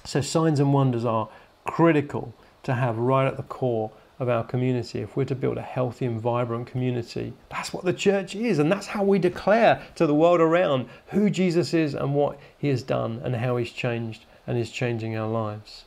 So 0.04 0.20
signs 0.20 0.60
and 0.60 0.72
wonders 0.72 1.04
are 1.04 1.28
critical 1.64 2.34
to 2.64 2.74
have 2.74 2.98
right 2.98 3.26
at 3.26 3.36
the 3.36 3.42
core 3.42 3.90
of 4.18 4.28
our 4.28 4.44
community. 4.44 5.00
If 5.00 5.16
we're 5.16 5.24
to 5.24 5.34
build 5.34 5.58
a 5.58 5.62
healthy 5.62 6.06
and 6.06 6.20
vibrant 6.20 6.66
community, 6.68 7.32
that's 7.48 7.72
what 7.72 7.84
the 7.84 7.92
church 7.92 8.34
is. 8.34 8.58
And 8.58 8.70
that's 8.70 8.88
how 8.88 9.02
we 9.02 9.18
declare 9.18 9.82
to 9.96 10.06
the 10.06 10.14
world 10.14 10.40
around 10.40 10.88
who 11.08 11.28
Jesus 11.28 11.74
is 11.74 11.94
and 11.94 12.14
what 12.14 12.38
he 12.58 12.68
has 12.68 12.82
done 12.82 13.20
and 13.24 13.36
how 13.36 13.56
he's 13.56 13.72
changed 13.72 14.24
and 14.46 14.58
is 14.58 14.70
changing 14.70 15.16
our 15.16 15.28
lives. 15.28 15.84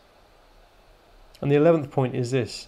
And 1.41 1.51
the 1.51 1.55
11th 1.55 1.91
point 1.91 2.15
is 2.15 2.31
this 2.31 2.67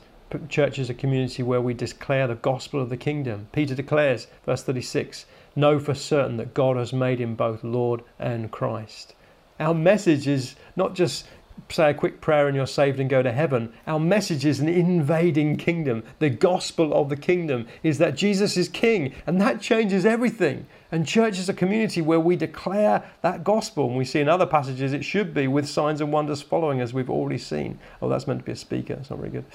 church 0.50 0.78
is 0.78 0.90
a 0.90 0.94
community 0.94 1.42
where 1.42 1.62
we 1.62 1.74
declare 1.74 2.28
the 2.28 2.36
gospel 2.36 2.82
of 2.82 2.90
the 2.90 2.98
kingdom. 2.98 3.48
Peter 3.54 3.74
declares, 3.74 4.28
verse 4.46 4.64
36, 4.64 5.26
know 5.56 5.80
for 5.80 5.94
certain 5.94 6.38
that 6.38 6.54
God 6.54 6.76
has 6.76 6.92
made 6.92 7.20
him 7.20 7.36
both 7.36 7.64
Lord 7.64 8.04
and 8.20 8.52
Christ. 8.52 9.14
Our 9.60 9.74
message 9.74 10.28
is 10.28 10.56
not 10.76 10.94
just 10.94 11.26
say 11.70 11.92
a 11.92 11.94
quick 11.94 12.22
prayer 12.22 12.48
and 12.48 12.56
you're 12.56 12.68
saved 12.68 13.00
and 13.00 13.10
go 13.10 13.22
to 13.22 13.32
heaven. 13.32 13.74
Our 13.86 14.00
message 14.00 14.46
is 14.46 14.60
an 14.60 14.70
invading 14.70 15.58
kingdom. 15.58 16.04
The 16.20 16.30
gospel 16.30 16.94
of 16.94 17.10
the 17.10 17.18
kingdom 17.18 17.68
is 17.84 17.98
that 17.98 18.16
Jesus 18.16 18.58
is 18.58 18.70
king, 18.70 19.14
and 19.26 19.42
that 19.42 19.62
changes 19.62 20.06
everything. 20.06 20.66
And 20.92 21.06
church 21.06 21.38
is 21.38 21.50
a 21.50 21.54
community 21.54 22.02
where 22.02 22.20
we 22.20 22.38
declare 22.38 23.04
that 23.22 23.44
gospel. 23.44 23.88
And 23.88 23.98
we 23.98 24.06
see 24.06 24.22
in 24.22 24.30
other 24.30 24.46
passages 24.46 24.94
it 24.94 25.04
should 25.04 25.34
be 25.34 25.48
with 25.48 25.68
signs 25.68 26.00
and 26.00 26.14
wonders 26.14 26.42
following, 26.42 26.80
as 26.80 26.94
we've 26.94 27.10
already 27.10 27.38
seen. 27.38 27.80
Oh, 28.02 28.08
that's 28.08 28.28
meant 28.28 28.40
to 28.40 28.46
be 28.46 28.54
a 28.54 28.56
speaker. 28.56 28.94
It's 28.94 29.10
not 29.10 29.20
very 29.20 29.32
good. 29.32 29.46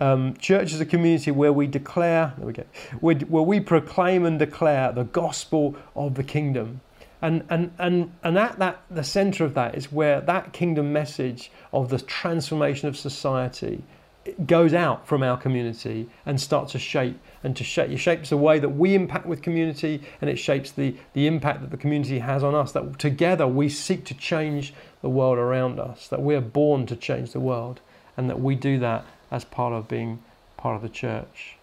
Um, 0.00 0.34
church 0.38 0.72
is 0.72 0.80
a 0.80 0.86
community 0.86 1.30
where 1.30 1.52
we 1.52 1.66
declare, 1.66 2.32
there 2.38 2.46
we 2.46 2.52
go, 2.54 2.64
where 3.00 3.42
we 3.42 3.60
proclaim 3.60 4.24
and 4.24 4.38
declare 4.38 4.92
the 4.92 5.04
gospel 5.04 5.76
of 5.94 6.14
the 6.14 6.24
kingdom. 6.24 6.80
And, 7.22 7.44
and, 7.50 7.72
and, 7.78 8.12
and 8.22 8.38
at 8.38 8.58
that, 8.58 8.82
the 8.90 9.04
center 9.04 9.44
of 9.44 9.54
that 9.54 9.74
is 9.74 9.92
where 9.92 10.20
that 10.22 10.52
kingdom 10.52 10.92
message 10.92 11.50
of 11.72 11.90
the 11.90 11.98
transformation 11.98 12.88
of 12.88 12.96
society 12.96 13.82
goes 14.46 14.74
out 14.74 15.06
from 15.06 15.22
our 15.22 15.36
community 15.36 16.08
and 16.26 16.40
starts 16.40 16.72
to 16.72 16.78
shape 16.78 17.18
and 17.42 17.56
to 17.56 17.64
shape 17.64 17.90
it 17.90 17.96
shapes 17.96 18.28
the 18.28 18.36
way 18.36 18.58
that 18.58 18.68
we 18.68 18.94
impact 18.94 19.24
with 19.24 19.40
community 19.40 20.02
and 20.20 20.28
it 20.28 20.36
shapes 20.36 20.70
the, 20.72 20.94
the 21.14 21.26
impact 21.26 21.62
that 21.62 21.70
the 21.70 21.76
community 21.76 22.18
has 22.18 22.44
on 22.44 22.54
us 22.54 22.72
that 22.72 22.98
together 22.98 23.46
we 23.46 23.68
seek 23.68 24.04
to 24.04 24.14
change 24.14 24.74
the 25.00 25.08
world 25.08 25.38
around 25.38 25.80
us 25.80 26.06
that 26.08 26.20
we 26.20 26.34
are 26.34 26.40
born 26.42 26.84
to 26.86 26.94
change 26.94 27.32
the 27.32 27.40
world 27.40 27.80
and 28.16 28.28
that 28.28 28.40
we 28.40 28.54
do 28.54 28.78
that 28.78 29.04
as 29.30 29.44
part 29.44 29.72
of 29.72 29.88
being 29.88 30.22
part 30.58 30.76
of 30.76 30.82
the 30.82 30.88
church 30.88 31.56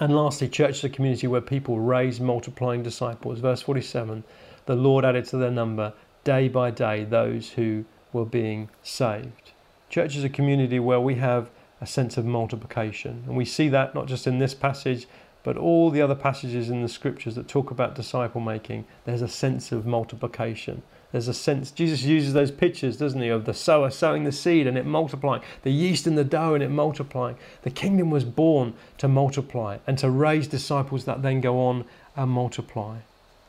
and 0.00 0.16
lastly 0.16 0.48
church 0.48 0.78
is 0.78 0.84
a 0.84 0.88
community 0.88 1.28
where 1.28 1.40
people 1.40 1.78
raise 1.78 2.18
multiplying 2.18 2.82
disciples 2.82 3.38
verse 3.38 3.62
47 3.62 4.24
the 4.66 4.74
Lord 4.74 5.04
added 5.04 5.24
to 5.26 5.36
their 5.36 5.50
number 5.50 5.92
day 6.24 6.48
by 6.48 6.70
day 6.70 7.04
those 7.04 7.50
who 7.50 7.84
were 8.12 8.24
being 8.24 8.68
saved. 8.82 9.52
Church 9.88 10.16
is 10.16 10.24
a 10.24 10.28
community 10.28 10.78
where 10.78 11.00
we 11.00 11.16
have 11.16 11.50
a 11.80 11.86
sense 11.86 12.16
of 12.16 12.24
multiplication. 12.24 13.24
And 13.26 13.36
we 13.36 13.44
see 13.44 13.68
that 13.68 13.94
not 13.94 14.06
just 14.06 14.26
in 14.26 14.38
this 14.38 14.54
passage, 14.54 15.06
but 15.42 15.56
all 15.56 15.90
the 15.90 16.02
other 16.02 16.14
passages 16.14 16.68
in 16.68 16.82
the 16.82 16.88
scriptures 16.88 17.34
that 17.34 17.48
talk 17.48 17.70
about 17.70 17.94
disciple 17.94 18.40
making. 18.40 18.84
There's 19.04 19.22
a 19.22 19.28
sense 19.28 19.72
of 19.72 19.86
multiplication. 19.86 20.82
There's 21.12 21.28
a 21.28 21.34
sense, 21.34 21.72
Jesus 21.72 22.02
uses 22.02 22.34
those 22.34 22.52
pictures, 22.52 22.96
doesn't 22.96 23.20
he, 23.20 23.28
of 23.28 23.44
the 23.44 23.54
sower 23.54 23.90
sowing 23.90 24.24
the 24.24 24.32
seed 24.32 24.66
and 24.66 24.78
it 24.78 24.86
multiplying, 24.86 25.42
the 25.62 25.72
yeast 25.72 26.06
in 26.06 26.14
the 26.14 26.24
dough 26.24 26.54
and 26.54 26.62
it 26.62 26.68
multiplying. 26.68 27.36
The 27.62 27.70
kingdom 27.70 28.10
was 28.10 28.24
born 28.24 28.74
to 28.98 29.08
multiply 29.08 29.78
and 29.86 29.98
to 29.98 30.08
raise 30.08 30.46
disciples 30.46 31.04
that 31.06 31.22
then 31.22 31.40
go 31.40 31.60
on 31.60 31.84
and 32.16 32.30
multiply. 32.30 32.98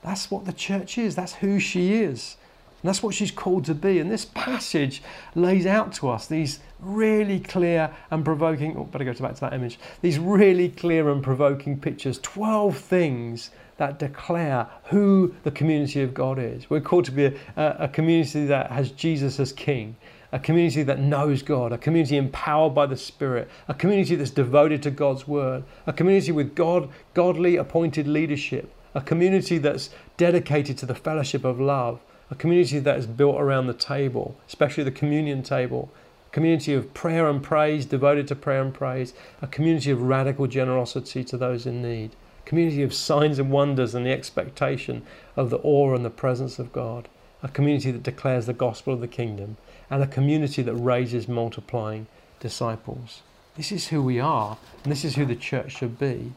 That's 0.01 0.31
what 0.31 0.45
the 0.45 0.53
church 0.53 0.97
is. 0.97 1.15
That's 1.15 1.35
who 1.35 1.59
she 1.59 1.93
is. 1.93 2.37
And 2.81 2.89
that's 2.89 3.03
what 3.03 3.13
she's 3.13 3.29
called 3.29 3.65
to 3.65 3.75
be. 3.75 3.99
And 3.99 4.09
this 4.09 4.25
passage 4.25 5.03
lays 5.35 5.67
out 5.67 5.93
to 5.93 6.09
us 6.09 6.25
these 6.25 6.59
really 6.79 7.39
clear 7.39 7.93
and 8.09 8.25
provoking, 8.25 8.75
oh, 8.75 8.85
better 8.85 9.03
go 9.03 9.13
back 9.13 9.35
to 9.35 9.41
that 9.41 9.53
image, 9.53 9.77
these 10.01 10.17
really 10.17 10.69
clear 10.69 11.11
and 11.11 11.21
provoking 11.21 11.79
pictures, 11.79 12.17
12 12.23 12.75
things 12.75 13.51
that 13.81 13.97
declare 13.97 14.67
who 14.83 15.33
the 15.41 15.49
community 15.49 16.03
of 16.03 16.13
God 16.13 16.37
is. 16.37 16.69
We're 16.69 16.81
called 16.81 17.05
to 17.05 17.11
be 17.11 17.25
a, 17.25 17.35
a 17.55 17.87
community 17.87 18.45
that 18.45 18.71
has 18.71 18.91
Jesus 18.91 19.39
as 19.39 19.51
King, 19.51 19.95
a 20.31 20.37
community 20.37 20.83
that 20.83 20.99
knows 20.99 21.41
God, 21.41 21.73
a 21.73 21.79
community 21.79 22.15
empowered 22.15 22.75
by 22.75 22.85
the 22.85 22.95
Spirit, 22.95 23.49
a 23.67 23.73
community 23.73 24.13
that's 24.13 24.29
devoted 24.29 24.83
to 24.83 24.91
God's 24.91 25.27
Word, 25.27 25.63
a 25.87 25.93
community 25.93 26.31
with 26.31 26.53
God, 26.53 26.89
godly 27.15 27.55
appointed 27.55 28.05
leadership, 28.05 28.71
a 28.93 29.01
community 29.01 29.57
that's 29.57 29.89
dedicated 30.15 30.77
to 30.77 30.85
the 30.85 30.93
fellowship 30.93 31.43
of 31.43 31.59
love, 31.59 31.99
a 32.29 32.35
community 32.35 32.77
that 32.77 32.99
is 32.99 33.07
built 33.07 33.41
around 33.41 33.65
the 33.65 33.73
table, 33.73 34.37
especially 34.47 34.83
the 34.83 34.91
communion 34.91 35.41
table, 35.41 35.89
a 36.27 36.29
community 36.29 36.75
of 36.75 36.93
prayer 36.93 37.27
and 37.27 37.41
praise, 37.41 37.87
devoted 37.87 38.27
to 38.27 38.35
prayer 38.35 38.61
and 38.61 38.75
praise, 38.75 39.15
a 39.41 39.47
community 39.47 39.89
of 39.89 40.03
radical 40.03 40.45
generosity 40.45 41.23
to 41.23 41.35
those 41.35 41.65
in 41.65 41.81
need, 41.81 42.15
community 42.45 42.83
of 42.83 42.93
signs 42.93 43.39
and 43.39 43.51
wonders 43.51 43.95
and 43.95 44.05
the 44.05 44.11
expectation 44.11 45.03
of 45.35 45.49
the 45.49 45.59
awe 45.59 45.93
and 45.95 46.05
the 46.05 46.09
presence 46.09 46.59
of 46.59 46.73
God, 46.73 47.07
a 47.43 47.47
community 47.47 47.91
that 47.91 48.03
declares 48.03 48.45
the 48.45 48.53
gospel 48.53 48.93
of 48.93 49.01
the 49.01 49.07
kingdom, 49.07 49.57
and 49.89 50.01
a 50.01 50.07
community 50.07 50.61
that 50.61 50.75
raises 50.75 51.27
multiplying 51.27 52.07
disciples. 52.39 53.21
This 53.57 53.71
is 53.71 53.89
who 53.89 54.01
we 54.01 54.19
are, 54.19 54.57
and 54.83 54.91
this 54.91 55.03
is 55.03 55.15
who 55.15 55.25
the 55.25 55.35
church 55.35 55.73
should 55.73 55.99
be. 55.99 56.33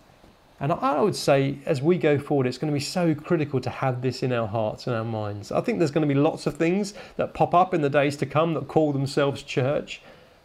And 0.61 0.73
I 0.73 1.01
would 1.01 1.17
say, 1.17 1.59
as 1.67 1.83
we 1.83 1.99
go 1.99 2.19
forward, 2.19 2.47
it's 2.47 2.59
going 2.59 2.73
to 2.73 2.77
be 2.77 2.81
so 2.81 3.15
critical 3.15 3.61
to 3.61 3.71
have 3.71 4.03
this 4.03 4.23
in 4.23 4.33
our 4.33 4.47
hearts 4.47 4.87
and 4.87 4.95
our 4.95 5.05
minds. 5.05 5.51
I 5.51 5.61
think 5.61 5.79
there's 5.79 5.91
going 5.91 6.07
to 6.07 6.15
be 6.15 6.19
lots 6.19 6.47
of 6.47 6.57
things 6.57 6.95
that 7.17 7.35
pop 7.35 7.55
up 7.55 7.75
in 7.75 7.83
the 7.83 7.91
days 7.91 8.17
to 8.19 8.27
come 8.27 8.55
that 8.55 8.69
call 8.69 8.93
themselves 8.93 9.43
church. 9.43 10.01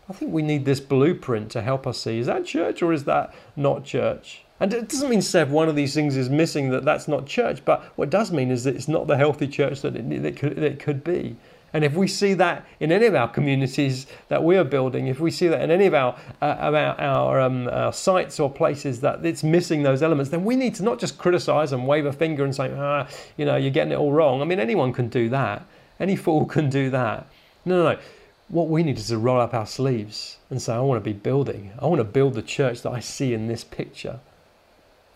I 0.09 0.13
think 0.13 0.33
we 0.33 0.41
need 0.41 0.65
this 0.65 0.79
blueprint 0.79 1.51
to 1.51 1.61
help 1.61 1.85
us 1.85 1.99
see 1.99 2.17
is 2.17 2.25
that 2.25 2.45
church 2.45 2.81
or 2.81 2.91
is 2.91 3.03
that 3.03 3.33
not 3.55 3.85
church? 3.85 4.43
And 4.59 4.73
it 4.73 4.89
doesn't 4.89 5.09
mean 5.09 5.19
if 5.19 5.49
one 5.49 5.69
of 5.69 5.75
these 5.75 5.93
things 5.93 6.17
is 6.17 6.29
missing 6.29 6.69
that 6.71 6.83
that's 6.83 7.07
not 7.07 7.25
church, 7.25 7.63
but 7.63 7.81
what 7.95 8.05
it 8.05 8.11
does 8.11 8.31
mean 8.31 8.51
is 8.51 8.65
that 8.65 8.75
it's 8.75 8.89
not 8.89 9.07
the 9.07 9.15
healthy 9.15 9.47
church 9.47 9.81
that 9.81 9.95
it, 9.95 10.11
it, 10.11 10.37
could, 10.37 10.57
it 10.57 10.79
could 10.79 11.03
be. 11.03 11.37
And 11.71 11.83
if 11.83 11.93
we 11.93 12.07
see 12.07 12.33
that 12.33 12.65
in 12.79 12.91
any 12.91 13.05
of 13.05 13.15
our 13.15 13.27
communities 13.27 14.07
that 14.27 14.43
we 14.43 14.57
are 14.57 14.63
building, 14.63 15.07
if 15.07 15.19
we 15.19 15.31
see 15.31 15.47
that 15.47 15.61
in 15.61 15.71
any 15.71 15.85
of 15.85 15.93
our, 15.93 16.17
uh, 16.41 16.55
our, 16.59 16.75
our, 16.99 17.39
um, 17.41 17.67
our, 17.69 17.93
sites 17.93 18.39
or 18.39 18.51
places 18.51 19.01
that 19.01 19.23
it's 19.25 19.43
missing 19.43 19.83
those 19.83 20.01
elements, 20.01 20.31
then 20.31 20.43
we 20.43 20.55
need 20.55 20.75
to 20.75 20.83
not 20.83 20.99
just 20.99 21.17
criticize 21.17 21.71
and 21.71 21.87
wave 21.87 22.05
a 22.05 22.13
finger 22.13 22.43
and 22.43 22.55
say, 22.55 22.73
ah, 22.75 23.07
you 23.37 23.45
know, 23.45 23.55
you're 23.55 23.71
getting 23.71 23.93
it 23.93 23.97
all 23.97 24.11
wrong. 24.11 24.41
I 24.41 24.45
mean, 24.45 24.59
anyone 24.59 24.91
can 24.93 25.09
do 25.09 25.29
that. 25.29 25.65
Any 25.99 26.15
fool 26.15 26.45
can 26.45 26.69
do 26.69 26.89
that. 26.89 27.27
No, 27.65 27.83
no, 27.83 27.93
no. 27.93 27.99
What 28.47 28.67
we 28.67 28.81
need 28.81 28.97
is 28.97 29.09
to 29.09 29.19
roll 29.19 29.39
up 29.39 29.53
our 29.53 29.67
sleeves 29.67 30.37
and 30.49 30.59
say, 30.59 30.73
I 30.73 30.79
want 30.79 31.03
to 31.03 31.07
be 31.07 31.13
building. 31.13 31.71
I 31.77 31.85
want 31.85 31.99
to 31.99 32.03
build 32.03 32.33
the 32.33 32.41
church 32.41 32.81
that 32.81 32.91
I 32.91 32.99
see 32.99 33.33
in 33.33 33.47
this 33.47 33.63
picture. 33.63 34.19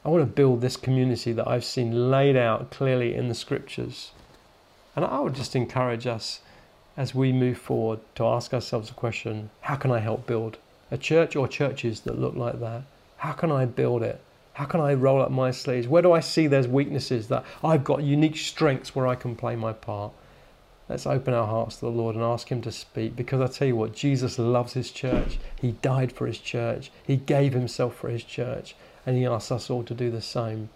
I 0.06 0.10
want 0.10 0.22
to 0.22 0.26
build 0.26 0.60
this 0.60 0.76
community 0.76 1.32
that 1.32 1.48
I've 1.48 1.64
seen 1.64 2.12
laid 2.12 2.36
out 2.36 2.72
clearly 2.72 3.16
in 3.16 3.30
the 3.30 3.36
scriptures. 3.36 4.12
And 4.96 5.06
I 5.06 5.20
would 5.20 5.34
just 5.34 5.56
encourage 5.56 6.06
us 6.06 6.42
as 6.98 7.16
we 7.16 7.32
move 7.32 7.58
forward 7.58 8.00
to 8.16 8.26
ask 8.26 8.54
ourselves 8.54 8.90
a 8.90 8.94
question 8.94 9.50
how 9.62 9.76
can 9.76 9.92
I 9.92 10.00
help 10.00 10.28
build 10.28 10.58
a 10.92 10.98
church 10.98 11.36
or 11.36 11.48
churches 11.48 12.02
that 12.02 12.20
look 12.20 12.36
like 12.36 12.60
that? 12.60 12.84
How 13.18 13.32
can 13.32 13.52
I 13.52 13.66
build 13.66 14.04
it? 14.04 14.20
How 14.56 14.66
can 14.66 14.82
I 14.82 14.94
roll 14.94 15.22
up 15.22 15.32
my 15.32 15.52
sleeves? 15.52 15.88
Where 15.88 16.02
do 16.02 16.12
I 16.12 16.20
see 16.20 16.48
there's 16.48 16.68
weaknesses 16.68 17.30
that 17.30 17.46
I've 17.64 17.84
got 17.84 18.04
unique 18.04 18.38
strengths 18.38 18.94
where 18.94 19.08
I 19.08 19.16
can 19.16 19.36
play 19.36 19.56
my 19.56 19.74
part? 19.74 20.12
Let's 20.90 21.08
open 21.08 21.34
our 21.34 21.48
hearts 21.48 21.78
to 21.78 21.86
the 21.86 21.92
Lord 21.92 22.16
and 22.16 22.24
ask 22.24 22.50
Him 22.50 22.62
to 22.64 22.72
speak. 22.72 23.16
Because 23.16 23.42
I 23.42 23.48
tell 23.48 23.68
you 23.70 23.76
what, 23.78 23.94
Jesus 23.94 24.38
loves 24.38 24.74
His 24.74 24.92
church. 24.92 25.40
He 25.60 25.72
died 25.82 26.12
for 26.12 26.28
His 26.28 26.38
church. 26.38 26.92
He 27.04 27.16
gave 27.16 27.54
Himself 27.54 27.96
for 27.96 28.10
His 28.10 28.24
church. 28.24 28.76
And 29.06 29.18
He 29.18 29.26
asks 29.26 29.52
us 29.52 29.70
all 29.70 29.84
to 29.84 29.94
do 29.94 30.10
the 30.10 30.22
same. 30.22 30.70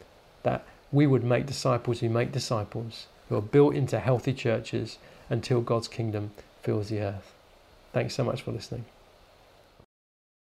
That 0.43 0.65
we 0.91 1.07
would 1.07 1.23
make 1.23 1.45
disciples 1.45 1.99
who 1.99 2.09
make 2.09 2.31
disciples, 2.31 3.07
who 3.29 3.35
are 3.35 3.41
built 3.41 3.75
into 3.75 3.99
healthy 3.99 4.33
churches 4.33 4.97
until 5.29 5.61
God's 5.61 5.87
kingdom 5.87 6.31
fills 6.61 6.89
the 6.89 7.01
earth. 7.01 7.33
Thanks 7.93 8.15
so 8.15 8.23
much 8.23 8.41
for 8.41 8.51
listening. 8.51 8.85